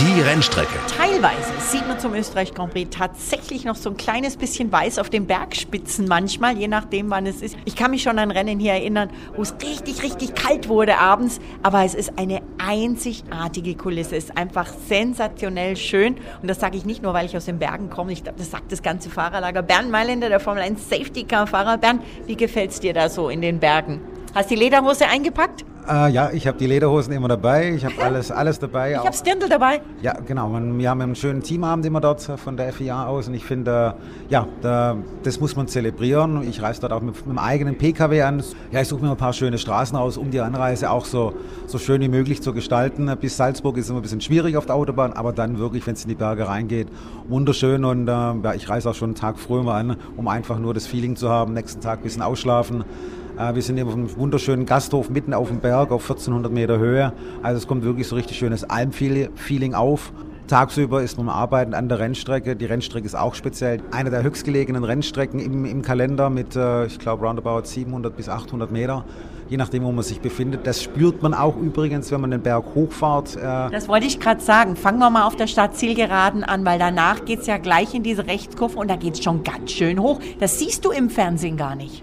Die 0.00 0.20
Rennstrecke. 0.20 0.78
Teilweise 0.96 1.52
sieht 1.58 1.88
man 1.88 1.98
zum 1.98 2.14
Österreich 2.14 2.54
Grand 2.54 2.72
Prix 2.72 2.96
tatsächlich 2.96 3.64
noch 3.64 3.74
so 3.74 3.90
ein 3.90 3.96
kleines 3.96 4.36
bisschen 4.36 4.70
weiß 4.70 5.00
auf 5.00 5.10
den 5.10 5.26
Bergspitzen 5.26 6.06
manchmal, 6.06 6.56
je 6.56 6.68
nachdem 6.68 7.10
wann 7.10 7.26
es 7.26 7.42
ist. 7.42 7.56
Ich 7.64 7.74
kann 7.74 7.90
mich 7.90 8.04
schon 8.04 8.16
an 8.20 8.30
Rennen 8.30 8.60
hier 8.60 8.74
erinnern, 8.74 9.10
wo 9.34 9.42
es 9.42 9.54
richtig, 9.60 10.04
richtig 10.04 10.36
kalt 10.36 10.68
wurde 10.68 10.98
abends, 10.98 11.40
aber 11.64 11.82
es 11.82 11.96
ist 11.96 12.16
eine 12.16 12.42
einzigartige 12.58 13.74
Kulisse. 13.74 14.14
Es 14.14 14.26
ist 14.26 14.38
einfach 14.38 14.68
sensationell 14.86 15.76
schön 15.76 16.14
und 16.42 16.48
das 16.48 16.60
sage 16.60 16.76
ich 16.76 16.84
nicht 16.84 17.02
nur, 17.02 17.12
weil 17.12 17.26
ich 17.26 17.36
aus 17.36 17.46
den 17.46 17.58
Bergen 17.58 17.90
komme, 17.90 18.12
ich 18.12 18.22
glaube, 18.22 18.38
das 18.38 18.52
sagt 18.52 18.70
das 18.70 18.82
ganze 18.82 19.10
Fahrerlager. 19.10 19.62
Bernd 19.62 19.90
Mailänder, 19.90 20.28
der 20.28 20.38
Formel 20.38 20.62
1 20.62 20.88
Safety 20.88 21.24
Car 21.24 21.48
Fahrer. 21.48 21.76
Bernd, 21.76 22.02
wie 22.26 22.36
gefällt 22.36 22.70
es 22.70 22.78
dir 22.78 22.94
da 22.94 23.08
so 23.08 23.30
in 23.30 23.40
den 23.40 23.58
Bergen? 23.58 24.00
Hast 24.32 24.48
du 24.48 24.54
die 24.54 24.60
Lederhose 24.60 25.08
eingepackt? 25.08 25.64
Äh, 25.88 26.10
ja, 26.10 26.30
ich 26.30 26.46
habe 26.46 26.58
die 26.58 26.66
Lederhosen 26.66 27.14
immer 27.14 27.28
dabei. 27.28 27.72
Ich 27.72 27.84
habe 27.84 27.94
alles, 28.02 28.30
alles 28.30 28.58
dabei. 28.58 28.92
Ich 28.92 28.98
habe 28.98 29.12
Stirndl 29.12 29.48
dabei. 29.48 29.80
Ja, 30.02 30.12
genau. 30.12 30.52
Wir 30.52 30.90
haben 30.90 31.00
einen 31.00 31.14
schönen 31.14 31.42
Teamabend 31.42 31.86
immer 31.86 32.00
dort 32.00 32.20
von 32.20 32.56
der 32.58 32.72
FIA 32.74 33.06
aus 33.06 33.28
und 33.28 33.34
ich 33.34 33.44
finde, 33.44 33.94
ja, 34.28 34.46
da, 34.60 34.96
das 35.22 35.40
muss 35.40 35.56
man 35.56 35.66
zelebrieren. 35.66 36.46
Ich 36.46 36.60
reise 36.60 36.82
dort 36.82 36.92
auch 36.92 37.00
mit, 37.00 37.14
mit 37.14 37.26
einem 37.26 37.38
eigenen 37.38 37.78
PKW 37.78 38.20
an. 38.22 38.42
Ja, 38.70 38.82
ich 38.82 38.88
suche 38.88 39.02
mir 39.02 39.10
ein 39.10 39.16
paar 39.16 39.32
schöne 39.32 39.56
Straßen 39.56 39.96
aus, 39.96 40.18
um 40.18 40.30
die 40.30 40.40
Anreise 40.40 40.90
auch 40.90 41.06
so, 41.06 41.32
so 41.66 41.78
schön 41.78 42.02
wie 42.02 42.08
möglich 42.08 42.42
zu 42.42 42.52
gestalten. 42.52 43.10
Bis 43.18 43.38
Salzburg 43.38 43.78
ist 43.78 43.88
immer 43.88 44.00
ein 44.00 44.02
bisschen 44.02 44.20
schwierig 44.20 44.58
auf 44.58 44.66
der 44.66 44.74
Autobahn, 44.74 45.14
aber 45.14 45.32
dann 45.32 45.58
wirklich, 45.58 45.86
wenn 45.86 45.94
es 45.94 46.02
in 46.02 46.10
die 46.10 46.14
Berge 46.16 46.46
reingeht, 46.46 46.88
wunderschön 47.28 47.84
und 47.84 48.08
äh, 48.08 48.10
ja, 48.10 48.54
ich 48.54 48.68
reise 48.68 48.90
auch 48.90 48.94
schon 48.94 49.10
einen 49.10 49.14
Tag 49.14 49.38
früher 49.38 49.62
mal 49.62 49.80
an, 49.80 49.96
um 50.18 50.28
einfach 50.28 50.58
nur 50.58 50.74
das 50.74 50.86
Feeling 50.86 51.16
zu 51.16 51.30
haben, 51.30 51.54
nächsten 51.54 51.80
Tag 51.80 52.00
ein 52.00 52.02
bisschen 52.02 52.22
ausschlafen. 52.22 52.84
Äh, 53.38 53.54
wir 53.54 53.62
sind 53.62 53.80
auf 53.82 53.92
einem 53.92 54.14
wunderschönen 54.16 54.66
Gasthof 54.66 55.10
mitten 55.10 55.32
auf 55.32 55.48
dem 55.48 55.60
Berg 55.60 55.92
auf 55.92 56.02
1400 56.02 56.52
Meter 56.52 56.78
Höhe. 56.78 57.12
Also 57.42 57.58
es 57.58 57.66
kommt 57.66 57.84
wirklich 57.84 58.08
so 58.08 58.16
richtig 58.16 58.38
schönes 58.38 58.64
Almfeeling 58.64 59.74
auf. 59.74 60.12
Tagsüber 60.48 61.02
ist 61.02 61.18
man 61.18 61.28
arbeiten 61.28 61.74
an 61.74 61.90
der 61.90 61.98
Rennstrecke. 61.98 62.56
Die 62.56 62.64
Rennstrecke 62.64 63.04
ist 63.04 63.14
auch 63.14 63.34
speziell 63.34 63.82
eine 63.90 64.08
der 64.08 64.22
höchstgelegenen 64.22 64.82
Rennstrecken 64.82 65.40
im, 65.40 65.66
im 65.66 65.82
Kalender 65.82 66.30
mit, 66.30 66.56
äh, 66.56 66.86
ich 66.86 66.98
glaube, 66.98 67.26
roundabout 67.26 67.64
700 67.64 68.16
bis 68.16 68.30
800 68.30 68.72
Meter, 68.72 69.04
je 69.50 69.58
nachdem, 69.58 69.84
wo 69.84 69.92
man 69.92 70.02
sich 70.02 70.22
befindet. 70.22 70.66
Das 70.66 70.82
spürt 70.82 71.22
man 71.22 71.34
auch 71.34 71.56
übrigens, 71.58 72.10
wenn 72.10 72.22
man 72.22 72.30
den 72.30 72.40
Berg 72.40 72.64
hochfahrt. 72.74 73.36
Äh 73.36 73.70
das 73.70 73.88
wollte 73.88 74.06
ich 74.06 74.18
gerade 74.18 74.40
sagen. 74.40 74.74
Fangen 74.74 74.98
wir 74.98 75.10
mal 75.10 75.26
auf 75.26 75.36
der 75.36 75.48
Stadtzielgeraden 75.48 76.44
an, 76.44 76.64
weil 76.64 76.78
danach 76.78 77.26
geht 77.26 77.40
es 77.40 77.46
ja 77.46 77.58
gleich 77.58 77.94
in 77.94 78.02
diese 78.02 78.26
Rechtskurve 78.26 78.78
und 78.78 78.88
da 78.88 78.96
geht 78.96 79.14
es 79.14 79.22
schon 79.22 79.44
ganz 79.44 79.70
schön 79.70 80.00
hoch. 80.00 80.18
Das 80.40 80.58
siehst 80.58 80.82
du 80.86 80.90
im 80.92 81.10
Fernsehen 81.10 81.58
gar 81.58 81.76
nicht. 81.76 82.02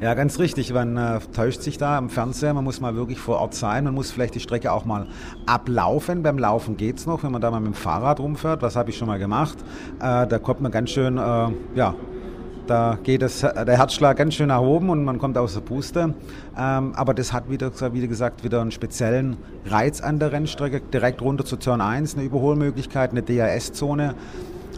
Ja, 0.00 0.14
ganz 0.14 0.38
richtig. 0.38 0.72
Man 0.72 0.96
äh, 0.96 1.20
täuscht 1.32 1.62
sich 1.62 1.78
da 1.78 1.96
am 1.96 2.10
Fernseher. 2.10 2.52
Man 2.52 2.64
muss 2.64 2.80
mal 2.80 2.94
wirklich 2.96 3.18
vor 3.18 3.38
Ort 3.38 3.54
sein. 3.54 3.84
Man 3.84 3.94
muss 3.94 4.10
vielleicht 4.10 4.34
die 4.34 4.40
Strecke 4.40 4.72
auch 4.72 4.84
mal 4.84 5.06
ablaufen. 5.46 6.22
Beim 6.22 6.38
Laufen 6.38 6.76
geht's 6.76 7.06
noch, 7.06 7.22
wenn 7.22 7.32
man 7.32 7.40
da 7.40 7.50
mal 7.50 7.60
mit 7.60 7.68
dem 7.68 7.74
Fahrrad 7.74 8.20
rumfährt. 8.20 8.62
Was 8.62 8.76
habe 8.76 8.90
ich 8.90 8.98
schon 8.98 9.08
mal 9.08 9.18
gemacht? 9.18 9.56
Äh, 10.00 10.26
da 10.26 10.38
kommt 10.38 10.60
man 10.60 10.72
ganz 10.72 10.90
schön, 10.90 11.16
äh, 11.16 11.48
ja, 11.74 11.94
da 12.66 12.98
geht 13.02 13.22
das, 13.22 13.40
der 13.40 13.76
Herzschlag 13.76 14.16
ganz 14.16 14.34
schön 14.34 14.48
nach 14.48 14.60
oben 14.60 14.88
und 14.88 15.04
man 15.04 15.18
kommt 15.18 15.36
aus 15.36 15.54
der 15.54 15.60
Puste. 15.60 16.14
Ähm, 16.58 16.92
aber 16.94 17.12
das 17.14 17.32
hat 17.32 17.50
wieder, 17.50 17.70
wie 17.92 18.06
gesagt, 18.08 18.42
wieder 18.42 18.62
einen 18.62 18.72
speziellen 18.72 19.36
Reiz 19.66 20.00
an 20.00 20.18
der 20.18 20.32
Rennstrecke. 20.32 20.80
Direkt 20.80 21.20
runter 21.22 21.44
zu 21.44 21.56
Turn 21.56 21.80
1, 21.80 22.14
eine 22.14 22.24
Überholmöglichkeit, 22.24 23.10
eine 23.10 23.22
DRS-Zone. 23.22 24.14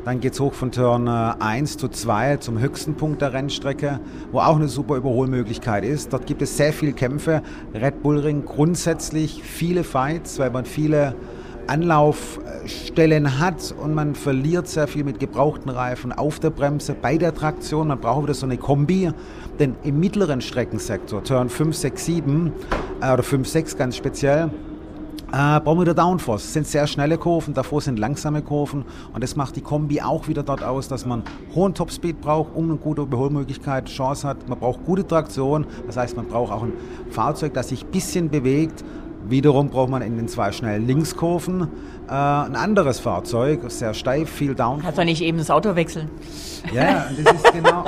Dann 0.07 0.21
geht 0.21 0.35
es 0.35 0.41
hoch 0.41 0.55
von 0.55 0.71
Turn 0.71 1.09
1 1.09 1.79
zu 1.79 1.89
2 1.89 2.37
zum 2.37 2.61
höchsten 2.61 2.95
Punkt 2.95 3.23
der 3.23 3.33
Rennstrecke, 3.33 3.99
wo 4.31 4.39
auch 4.39 4.55
eine 4.55 4.69
super 4.69 4.95
Überholmöglichkeit 4.95 5.85
ist. 5.85 6.13
Dort 6.13 6.27
gibt 6.27 6.43
es 6.43 6.57
sehr 6.57 6.73
viele 6.73 6.93
Kämpfe. 6.93 7.43
Red 7.75 8.05
Bull 8.05 8.21
Ring 8.21 8.45
grundsätzlich 8.45 9.43
viele 9.43 9.83
Fights, 9.83 10.39
weil 10.39 10.51
man 10.51 10.65
viele 10.65 11.17
Anlaufstellen 11.67 13.41
hat 13.41 13.75
und 13.83 13.95
man 13.95 14.15
verliert 14.15 14.69
sehr 14.69 14.87
viel 14.87 15.03
mit 15.03 15.19
gebrauchten 15.19 15.71
Reifen 15.71 16.13
auf 16.13 16.39
der 16.39 16.51
Bremse 16.51 16.95
bei 16.95 17.19
der 17.19 17.35
Traktion. 17.35 17.89
Man 17.89 17.99
braucht 17.99 18.23
wieder 18.23 18.35
so 18.35 18.47
eine 18.47 18.59
Kombi, 18.59 19.11
denn 19.59 19.75
im 19.83 19.99
mittleren 19.99 20.41
Streckensektor, 20.41 21.25
Turn 21.25 21.49
5, 21.49 21.75
6, 21.75 22.05
7 22.05 22.53
äh, 23.01 23.13
oder 23.13 23.25
5, 23.25 23.49
6 23.49 23.77
ganz 23.77 23.97
speziell, 23.97 24.51
äh, 25.37 25.61
brauchen 25.61 25.79
wir 25.79 25.83
wieder 25.83 25.95
Downforce. 25.95 26.45
Das 26.45 26.53
sind 26.55 26.67
sehr 26.67 26.87
schnelle 26.87 27.19
Kurven, 27.19 27.53
davor 27.53 27.83
sind 27.83 27.99
langsame 27.99 28.41
Kurven 28.41 28.85
und 29.13 29.23
das 29.23 29.37
macht 29.37 29.57
die 29.57 29.61
Kombi 29.61 30.01
auch 30.01 30.29
wieder 30.29 30.43
dort 30.43 30.63
aus, 30.63 30.89
dass 30.89 31.05
man 31.05 31.23
hohen 31.55 31.75
Topspeed 31.75 32.23
braucht, 32.23 32.55
um 32.55 32.71
eine 32.71 32.79
gute 32.79 33.03
Überholmöglichkeit, 33.03 33.87
Chance 33.87 34.27
hat. 34.27 34.49
Man 34.49 34.59
braucht 34.59 34.85
gute 34.87 35.07
Traktion, 35.07 35.67
das 35.87 35.99
heißt, 35.99 36.17
man 36.17 36.27
braucht 36.27 36.53
auch 36.53 36.63
ein 36.63 36.73
Fahrzeug, 37.11 37.53
das 37.53 37.69
sich 37.69 37.85
ein 37.85 37.91
bisschen 37.91 38.31
bewegt. 38.31 38.83
Wiederum 39.29 39.69
braucht 39.69 39.91
man 39.91 40.03
in 40.03 40.17
den 40.17 40.29
zwei 40.29 40.53
schnellen 40.53 40.87
Linkskurven 40.87 41.69
äh, 42.09 42.13
ein 42.13 42.57
anderes 42.57 43.01
Fahrzeug, 43.01 43.61
sehr 43.69 43.93
steif, 43.93 44.31
viel 44.31 44.55
Down. 44.55 44.81
Kannst 44.81 44.99
du 44.99 45.05
nicht 45.05 45.21
eben 45.21 45.37
das 45.37 45.51
Auto 45.51 45.77
wechseln? 45.77 46.09
Ja, 46.73 47.07
das 47.23 47.35
ist 47.35 47.53
genau, 47.53 47.85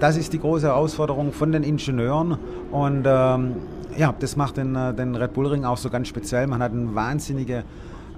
das 0.00 0.16
ist 0.16 0.32
die 0.32 0.40
große 0.40 0.66
Herausforderung 0.66 1.32
von 1.32 1.52
den 1.52 1.62
Ingenieuren 1.62 2.38
und 2.72 3.04
ähm, 3.06 3.56
ja, 3.98 4.14
das 4.18 4.36
macht 4.36 4.56
den, 4.56 4.74
äh, 4.74 4.94
den 4.94 5.14
Red 5.14 5.34
Bull 5.34 5.48
Ring 5.48 5.64
auch 5.64 5.76
so 5.76 5.90
ganz 5.90 6.08
speziell. 6.08 6.46
Man 6.46 6.62
hat 6.62 6.72
eine 6.72 6.94
wahnsinnige 6.94 7.64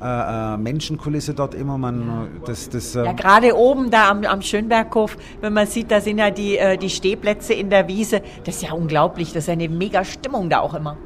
äh, 0.02 0.54
äh 0.54 0.56
Menschenkulisse 0.56 1.34
dort 1.34 1.54
immer. 1.54 1.78
Man, 1.78 2.00
äh, 2.02 2.46
das, 2.46 2.68
das, 2.68 2.94
ja, 2.94 3.12
gerade 3.12 3.56
oben 3.56 3.90
da 3.90 4.10
am, 4.10 4.24
am 4.24 4.42
Schönberghof, 4.42 5.16
wenn 5.40 5.52
man 5.52 5.66
sieht, 5.66 5.90
da 5.90 6.00
sind 6.00 6.18
ja 6.18 6.30
die, 6.30 6.58
äh, 6.58 6.76
die 6.76 6.90
Stehplätze 6.90 7.54
in 7.54 7.70
der 7.70 7.88
Wiese. 7.88 8.20
Das 8.44 8.56
ist 8.56 8.62
ja 8.62 8.72
unglaublich. 8.72 9.28
Das 9.32 9.44
ist 9.44 9.46
ja 9.48 9.54
eine 9.54 9.68
mega 9.68 10.04
Stimmung 10.04 10.50
da 10.50 10.60
auch 10.60 10.74
immer. 10.74 10.96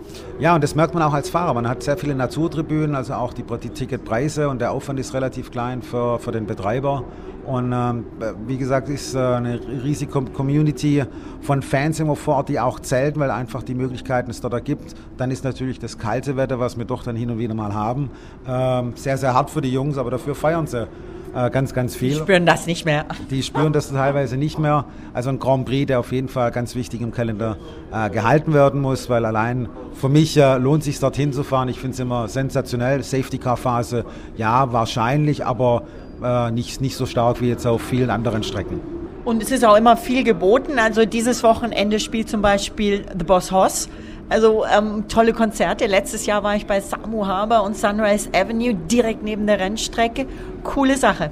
Ja, 0.40 0.54
und 0.56 0.64
das 0.64 0.74
merkt 0.74 0.94
man 0.94 1.02
auch 1.04 1.14
als 1.14 1.30
Fahrer. 1.30 1.54
Man 1.54 1.68
hat 1.68 1.82
sehr 1.82 1.96
viele 1.96 2.14
Naturtribünen, 2.14 2.96
also 2.96 3.14
auch 3.14 3.32
die, 3.32 3.44
die 3.62 3.70
Ticketpreise 3.70 4.48
und 4.48 4.60
der 4.60 4.72
Aufwand 4.72 4.98
ist 4.98 5.14
relativ 5.14 5.52
klein 5.52 5.82
für, 5.82 6.18
für 6.18 6.32
den 6.32 6.46
Betreiber. 6.46 7.04
Und 7.44 7.72
ähm, 7.72 8.04
wie 8.46 8.56
gesagt, 8.56 8.88
ist 8.88 9.14
äh, 9.14 9.18
eine 9.18 9.60
riesige 9.84 10.12
Community 10.12 11.04
von 11.40 11.62
Fans 11.62 12.00
immer 12.00 12.16
vor 12.16 12.36
Ort, 12.36 12.48
die 12.48 12.58
auch 12.58 12.80
zelten, 12.80 13.20
weil 13.20 13.30
einfach 13.30 13.62
die 13.62 13.74
Möglichkeiten 13.74 14.30
es 14.30 14.40
dort 14.40 14.64
gibt. 14.64 14.94
Dann 15.16 15.30
ist 15.30 15.44
natürlich 15.44 15.78
das 15.78 15.98
kalte 15.98 16.36
Wetter, 16.36 16.58
was 16.58 16.78
wir 16.78 16.84
doch 16.84 17.02
dann 17.02 17.16
hin 17.16 17.30
und 17.30 17.38
wieder 17.38 17.54
mal 17.54 17.74
haben, 17.74 18.10
ähm, 18.46 18.92
sehr, 18.96 19.18
sehr 19.18 19.34
hart 19.34 19.50
für 19.50 19.60
die 19.60 19.72
Jungs, 19.72 19.98
aber 19.98 20.10
dafür 20.10 20.34
feiern 20.34 20.66
sie 20.66 20.88
äh, 21.34 21.50
ganz, 21.50 21.74
ganz 21.74 21.96
viel. 21.96 22.10
Die 22.10 22.16
spüren 22.16 22.46
das 22.46 22.66
nicht 22.66 22.84
mehr. 22.84 23.06
Die 23.30 23.42
spüren 23.42 23.72
das 23.72 23.90
teilweise 23.90 24.36
nicht 24.36 24.58
mehr. 24.58 24.84
Also 25.12 25.30
ein 25.30 25.38
Grand 25.38 25.66
Prix, 25.66 25.86
der 25.86 26.00
auf 26.00 26.12
jeden 26.12 26.28
Fall 26.28 26.50
ganz 26.50 26.74
wichtig 26.74 27.00
im 27.00 27.12
Kalender 27.12 27.56
äh, 27.92 28.08
gehalten 28.10 28.54
werden 28.54 28.80
muss, 28.80 29.10
weil 29.10 29.24
allein 29.24 29.68
für 29.94 30.08
mich 30.08 30.36
äh, 30.36 30.56
lohnt 30.58 30.84
sich 30.84 30.98
dorthin 31.00 31.32
zu 31.32 31.42
fahren. 31.42 31.68
Ich 31.68 31.78
finde 31.78 31.94
es 31.94 32.00
immer 32.00 32.28
sensationell. 32.28 33.02
Safety 33.02 33.38
Car 33.38 33.56
Phase, 33.56 34.04
ja, 34.36 34.72
wahrscheinlich, 34.72 35.44
aber 35.44 35.82
äh, 36.22 36.50
nicht, 36.50 36.80
nicht 36.80 36.96
so 36.96 37.06
stark 37.06 37.40
wie 37.40 37.48
jetzt 37.48 37.66
auf 37.66 37.82
vielen 37.82 38.10
anderen 38.10 38.42
Strecken. 38.42 38.80
Und 39.24 39.42
es 39.42 39.50
ist 39.50 39.64
auch 39.64 39.76
immer 39.76 39.96
viel 39.96 40.22
geboten. 40.22 40.78
Also 40.78 41.06
dieses 41.06 41.42
Wochenende 41.42 41.98
spielt 41.98 42.28
zum 42.28 42.42
Beispiel 42.42 43.06
The 43.18 43.24
Boss 43.24 43.50
Hoss. 43.50 43.88
Also 44.28 44.64
ähm, 44.66 45.04
tolle 45.08 45.32
Konzerte. 45.32 45.86
Letztes 45.86 46.26
Jahr 46.26 46.42
war 46.42 46.56
ich 46.56 46.66
bei 46.66 46.80
Samu 46.80 47.26
Harbor 47.26 47.62
und 47.62 47.76
Sunrise 47.76 48.28
Avenue 48.34 48.74
direkt 48.74 49.22
neben 49.22 49.46
der 49.46 49.60
Rennstrecke. 49.60 50.26
Coole 50.62 50.96
Sache. 50.96 51.30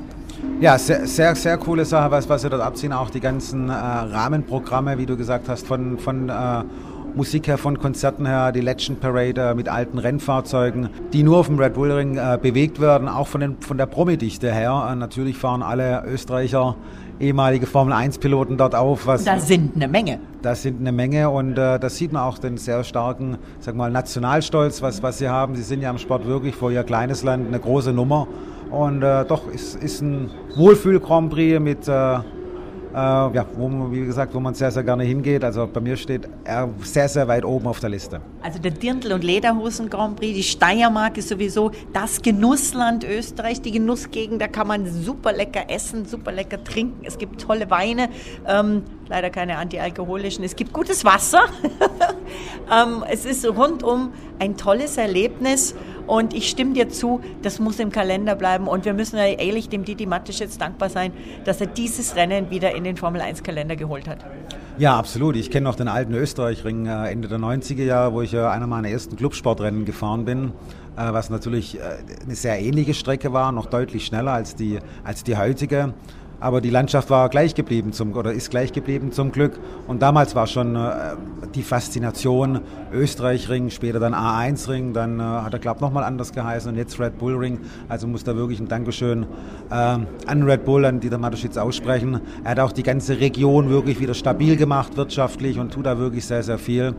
Ja, 0.61 0.79
sehr, 0.79 1.07
sehr, 1.07 1.35
sehr 1.35 1.57
coole 1.57 1.85
Sache, 1.85 2.11
was, 2.11 2.29
was 2.29 2.43
sie 2.43 2.51
dort 2.51 2.63
abziehen. 2.63 2.93
Auch 2.93 3.11
die 3.11 3.21
ganzen 3.21 3.69
äh, 3.69 3.73
Rahmenprogramme, 3.73 4.99
wie 4.99 5.07
du 5.07 5.17
gesagt 5.17 5.49
hast, 5.49 5.67
von, 5.67 5.99
von 5.99 6.29
äh, 6.29 6.33
Musik 7.15 7.47
her, 7.47 7.59
von 7.59 7.79
Konzerten 7.79 8.27
her, 8.27 8.53
die 8.53 8.61
Legend 8.61 9.01
Parade 9.01 9.51
äh, 9.51 9.55
mit 9.55 9.69
alten 9.69 9.99
Rennfahrzeugen, 9.99 10.89
die 11.13 11.23
nur 11.23 11.39
auf 11.39 11.47
dem 11.47 11.59
Red 11.59 11.75
Bull 11.75 11.93
Ring 11.93 12.17
äh, 12.17 12.39
bewegt 12.41 12.81
werden, 12.81 13.09
auch 13.09 13.27
von, 13.27 13.41
den, 13.41 13.57
von 13.61 13.77
der 13.79 13.87
Promi-Dichte 13.87 14.53
her. 14.53 14.89
Äh, 14.91 14.97
natürlich 14.97 15.37
fahren 15.37 15.63
alle 15.63 16.05
Österreicher 16.07 16.77
ehemalige 17.21 17.67
Formel 17.67 17.93
1 17.93 18.19
Piloten 18.19 18.57
dort 18.57 18.75
auf. 18.75 19.07
Was, 19.07 19.25
das 19.25 19.47
sind 19.47 19.77
eine 19.77 19.89
Menge. 19.89 20.19
Das 20.43 20.63
sind 20.63 20.81
eine 20.81 20.93
Menge 20.93 21.31
und 21.31 21.57
äh, 21.57 21.79
das 21.79 21.97
sieht 21.97 22.13
man 22.13 22.23
auch 22.23 22.39
den 22.39 22.57
sehr 22.57 22.83
starken, 22.85 23.39
sag 23.61 23.77
mal, 23.77 23.91
Nationalstolz, 23.91 24.83
was, 24.83 25.03
was 25.03 25.19
sie 25.19 25.29
haben. 25.29 25.55
Sie 25.55 25.63
sind 25.63 25.83
ja 25.83 25.91
im 25.91 25.99
Sport 25.99 26.27
wirklich 26.27 26.55
vor 26.55 26.73
ihr 26.73 26.83
kleines 26.83 27.23
Land 27.23 27.47
eine 27.47 27.61
große 27.61 27.93
Nummer 27.93 28.27
und 28.71 29.03
äh, 29.03 29.25
doch 29.25 29.49
ist, 29.49 29.77
ist 29.77 30.01
ein 30.01 30.31
Wohlfühl-Grand 30.57 31.31
Prix 31.31 31.61
mit 31.61 31.87
äh, 31.87 32.19
äh, 32.93 32.97
ja, 32.97 33.47
wo 33.57 33.69
man, 33.69 33.91
wie 33.91 34.05
gesagt, 34.05 34.35
wo 34.35 34.41
man 34.41 34.55
sehr, 34.55 34.71
sehr 34.71 34.83
gerne 34.83 35.05
hingeht. 35.05 35.45
Also 35.45 35.67
bei 35.67 35.81
mir 35.81 35.97
steht 35.97 36.29
er 36.45 36.69
sehr, 36.83 37.09
sehr 37.09 37.27
weit 37.27 37.45
oben 37.45 37.67
auf 37.67 37.81
der 37.81 37.91
Liste. 37.91 38.21
Also 38.43 38.59
der 38.59 38.73
Dirndl- 38.73 39.13
und 39.13 39.25
Lederhosen 39.25 39.89
Grand 39.89 40.17
Prix, 40.17 40.35
die 40.35 40.43
Steiermark 40.43 41.17
ist 41.17 41.29
sowieso 41.29 41.71
das 41.93 42.21
Genussland 42.21 43.05
Österreich, 43.05 43.63
die 43.63 43.73
Genussgegend, 43.73 44.43
da 44.43 44.49
kann 44.49 44.67
man 44.67 44.87
super 44.87 45.33
lecker 45.33 45.71
essen, 45.71 46.05
super 46.05 46.33
lecker 46.33 46.63
trinken. 46.63 47.05
Es 47.05 47.19
gibt 47.19 47.41
tolle 47.41 47.71
Weine, 47.71 48.09
ähm, 48.47 48.83
leider 49.09 49.31
keine 49.31 49.57
antialkoholischen. 49.57 50.45
Es 50.45 50.57
gibt 50.57 50.73
gutes 50.73 51.05
Wasser. 51.05 51.45
ähm, 52.71 53.05
es 53.09 53.25
ist 53.25 53.47
rundum 53.47 54.13
ein 54.39 54.57
tolles 54.57 54.97
Erlebnis. 54.97 55.75
Und 56.07 56.35
ich 56.35 56.49
stimme 56.49 56.75
dir 56.75 56.89
zu, 56.89 57.21
das 57.43 57.59
muss 57.59 57.79
im 57.79 57.91
Kalender 57.91 58.35
bleiben. 58.35 58.69
Und 58.69 58.85
wir 58.85 58.95
müssen 58.95 59.17
ja 59.17 59.25
ehrlich 59.27 59.69
dem 59.69 59.85
Didi 59.85 60.07
Mattisch 60.07 60.41
jetzt 60.41 60.61
dankbar 60.61 60.91
sein, 60.91 61.13
dass 61.45 61.61
er 61.61 61.67
dieses 61.67 62.17
Rennen 62.17 62.51
wieder 62.51 62.75
in 62.75 62.85
den 62.85 62.97
Formel 62.97 63.21
1 63.21 63.43
Kalender 63.43 63.77
geholt 63.77 64.09
hat. 64.09 64.25
Ja, 64.79 64.99
absolut. 64.99 65.37
Ich 65.37 65.51
kenne 65.51 65.65
noch 65.65 65.75
den 65.75 65.89
alten 65.89 66.15
Österreichring 66.15 66.87
äh, 66.87 67.11
Ende 67.11 67.29
der 67.29 67.39
90er 67.39 67.85
Jahre, 67.85 68.15
wo 68.15 68.23
ich 68.23 68.37
einer 68.37 68.67
meiner 68.67 68.89
ersten 68.89 69.17
Clubsportrennen 69.17 69.85
gefahren 69.85 70.25
bin, 70.25 70.53
äh, 70.97 71.13
was 71.13 71.29
natürlich 71.29 71.79
äh, 71.79 71.83
eine 72.23 72.35
sehr 72.35 72.59
ähnliche 72.59 72.95
Strecke 72.95 73.33
war, 73.35 73.53
noch 73.53 73.67
deutlich 73.67 74.07
schneller 74.07 74.33
als 74.33 74.57
die, 74.57 74.79
als 75.05 75.25
die 75.25 75.37
heutige. 75.37 75.93
Aber 76.43 76.61
die 76.61 76.71
Landschaft 76.71 77.09
war 77.09 77.29
gleich 77.29 77.55
geblieben 77.55 77.93
zum, 77.93 78.15
oder 78.17 78.33
ist 78.33 78.51
gleich 78.51 78.73
geblieben 78.73 79.13
zum 79.13 79.31
Glück. 79.31 79.61
Und 79.87 80.03
damals 80.03 80.35
war 80.35 80.49
schon 80.49 80.75
äh, 80.75 80.91
die 81.55 81.63
Faszination 81.63 82.59
Österreich-Ring, 82.93 83.71
später 83.71 84.01
dann 84.01 84.13
A1-Ring, 84.13 84.93
dann 84.93 85.21
äh, 85.21 85.23
hat 85.23 85.53
er, 85.53 85.61
glaube 85.61 85.77
ich, 85.77 85.81
nochmal 85.83 86.03
anders 86.03 86.33
geheißen 86.33 86.73
und 86.73 86.77
jetzt 86.77 86.99
Red 86.99 87.17
Bull 87.19 87.37
Ring. 87.37 87.61
Also 87.89 88.09
muss 88.09 88.25
da 88.25 88.35
wirklich 88.35 88.59
ein 88.59 88.67
Dankeschön 88.67 89.23
äh, 89.71 89.75
an 89.75 90.43
Red 90.43 90.65
Bull, 90.65 90.85
an 90.85 90.99
Dieter 90.99 91.19
Mateschitz 91.19 91.57
aussprechen. 91.57 92.21
Er 92.43 92.51
hat 92.51 92.59
auch 92.59 92.73
die 92.73 92.83
ganze 92.83 93.21
Region 93.21 93.71
wirklich 93.71 94.01
wieder 94.01 94.15
stabil 94.15 94.57
gemacht 94.57 94.97
wirtschaftlich 94.97 95.61
und 95.61 95.73
tut 95.73 95.87
da 95.87 95.97
wirklich 95.97 96.27
sehr, 96.27 96.43
sehr 96.43 96.59
viel. 96.59 96.95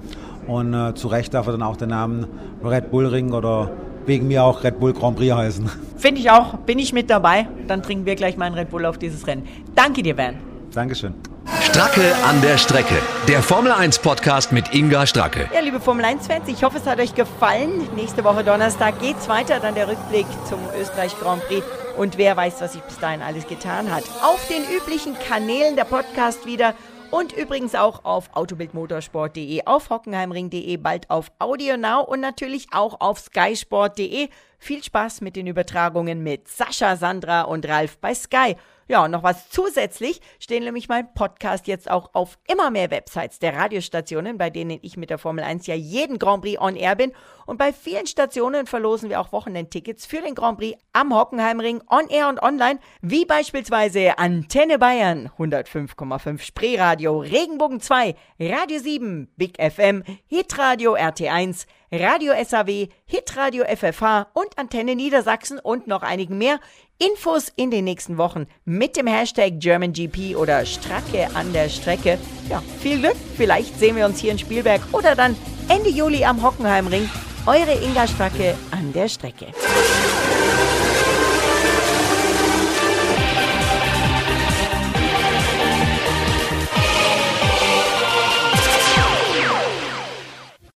Und 0.48 0.74
äh, 0.74 0.94
zu 0.94 1.10
Recht 1.10 1.34
darf 1.34 1.48
er 1.48 1.52
dann 1.52 1.64
auch 1.64 1.76
den 1.76 1.90
Namen 1.90 2.28
Red 2.64 2.92
Bull 2.92 3.08
Ring 3.08 3.34
oder 3.34 3.72
wegen 4.08 4.28
mir 4.28 4.44
auch 4.44 4.64
Red 4.64 4.80
Bull 4.80 4.94
Grand 4.94 5.18
Prix 5.18 5.34
heißen. 5.34 5.70
Finde 5.98 6.22
ich 6.22 6.30
auch. 6.30 6.56
Bin 6.60 6.80
ich 6.80 6.94
mit 6.94 7.10
dabei? 7.10 7.48
Dann 7.68 7.84
trinken 7.84 8.06
wir 8.06 8.16
gleich 8.16 8.38
mal 8.38 8.46
einen 8.46 8.56
Red 8.56 8.70
Bull 8.72 8.86
auf 8.86 8.98
dieses 8.98 9.26
Rennen. 9.28 9.48
Danke 9.76 10.04
dir, 10.04 10.18
Van. 10.18 10.36
Dankeschön. 10.74 11.14
Stracke 11.62 12.16
an 12.26 12.42
der 12.42 12.58
Strecke. 12.58 12.96
Der 13.28 13.42
Formel 13.42 13.72
1 13.72 14.00
Podcast 14.00 14.52
mit 14.52 14.74
Inga 14.74 15.06
Stracke. 15.06 15.50
Ja, 15.54 15.60
liebe 15.60 15.80
Formel 15.80 16.06
1 16.06 16.28
Fans, 16.28 16.48
ich 16.48 16.64
hoffe, 16.64 16.78
es 16.78 16.86
hat 16.86 17.00
euch 17.00 17.16
gefallen. 17.16 17.88
Nächste 17.96 18.24
Woche 18.24 18.44
Donnerstag 18.44 19.00
geht's 19.00 19.28
weiter, 19.28 19.60
dann 19.60 19.76
der 19.76 19.88
Rückblick 19.88 20.26
zum 20.48 20.60
Österreich 20.80 21.18
Grand 21.20 21.46
Prix. 21.48 21.66
Und 21.98 22.18
wer 22.18 22.36
weiß, 22.36 22.56
was 22.60 22.74
sich 22.74 22.82
bis 22.82 22.98
dahin 23.00 23.22
alles 23.22 23.48
getan 23.48 23.94
hat. 23.94 24.04
Auf 24.24 24.48
den 24.48 24.64
üblichen 24.76 25.16
Kanälen 25.28 25.76
der 25.76 25.84
Podcast 25.84 26.46
wieder 26.46 26.74
und 27.14 27.32
übrigens 27.32 27.76
auch 27.76 28.06
auf 28.06 28.32
autobildmotorsport.de, 28.34 29.66
auf 29.66 29.92
hockenheimring.de, 29.92 30.78
bald 30.78 31.12
auf 31.12 31.32
AudioNow 31.38 32.08
und 32.08 32.22
natürlich 32.22 32.70
auch 32.72 33.00
auf 33.02 33.20
skysport.de. 33.20 34.30
Viel 34.58 34.84
Spaß 34.84 35.22
mit 35.22 35.36
den 35.36 35.46
Übertragungen 35.46 36.24
mit 36.24 36.48
Sascha, 36.48 36.96
Sandra 36.96 37.44
und 37.44 37.68
Ralf 37.68 38.00
bei 38.00 38.16
Sky. 38.16 38.56
Ja, 38.88 39.06
und 39.06 39.12
noch 39.12 39.24
was 39.24 39.50
zusätzlich 39.50 40.20
stehen 40.40 40.64
nämlich 40.64 40.90
mein 40.90 41.14
Podcast 41.14 41.68
jetzt 41.68 41.90
auch 41.90 42.10
auf 42.14 42.38
immer 42.48 42.70
mehr 42.70 42.92
Websites 42.92 43.40
der 43.40 43.56
Radiostationen, 43.56 44.38
bei 44.38 44.50
denen 44.50 44.80
ich 44.82 44.98
mit 44.98 45.10
der 45.10 45.18
Formel 45.18 45.44
1 45.44 45.68
ja 45.68 45.76
jeden 45.76 46.20
Grand 46.20 46.44
Prix 46.44 46.60
on 46.60 46.76
Air 46.76 46.96
bin. 46.96 47.14
Und 47.46 47.58
bei 47.58 47.72
vielen 47.72 48.08
Stationen 48.08 48.68
verlosen 48.68 49.10
wir 49.10 49.20
auch 49.20 49.32
Wochenendtickets 49.32 50.06
für 50.06 50.22
den 50.22 50.36
Grand 50.36 50.58
Prix 50.58 50.78
am 50.92 51.18
Hockenheimring 51.18 51.82
on 51.90 52.08
Air 52.10 52.30
und 52.30 52.42
online, 52.42 52.80
wie 53.02 53.26
beispielsweise 53.26 54.18
Antenne 54.18 54.80
Bayern, 54.80 55.30
105,5 55.38 56.40
Spreeradio, 56.40 57.20
Regenbogen 57.20 57.80
2, 57.80 58.16
Radio 58.40 58.80
7, 58.80 59.32
Big 59.38 59.62
FM, 59.62 60.04
Hitradio 60.28 60.96
RT1, 60.96 61.66
Radio 61.92 62.34
SAW, 62.44 62.88
Hitradio 63.06 63.66
FFH 63.66 64.28
und 64.34 64.58
Antenne 64.58 64.96
Niedersachsen 64.96 65.60
und 65.60 65.86
noch 65.86 66.02
einigen 66.02 66.40
mehr. 66.40 66.60
Infos 67.04 67.52
in 67.58 67.70
den 67.70 67.84
nächsten 67.84 68.18
Wochen 68.18 68.46
mit 68.64 68.96
dem 68.96 69.08
Hashtag 69.08 69.60
GermanGP 69.60 70.38
oder 70.38 70.66
Stracke 70.66 71.28
an 71.34 71.52
der 71.52 71.68
Strecke. 71.68 72.18
Ja, 72.50 72.64
viel 72.80 73.00
Glück, 73.00 73.18
vielleicht 73.36 73.78
sehen 73.78 73.98
wir 73.98 74.06
uns 74.06 74.20
hier 74.20 74.32
in 74.32 74.40
Spielberg 74.40 74.82
oder 74.94 75.14
dann 75.14 75.36
Ende 75.68 75.90
Juli 75.90 76.24
am 76.24 76.42
Hockenheimring. 76.42 77.10
Eure 77.46 77.74
Inga 77.74 78.08
Stracke 78.08 78.56
an 78.72 78.94
der 78.94 79.10
Strecke. 79.10 79.48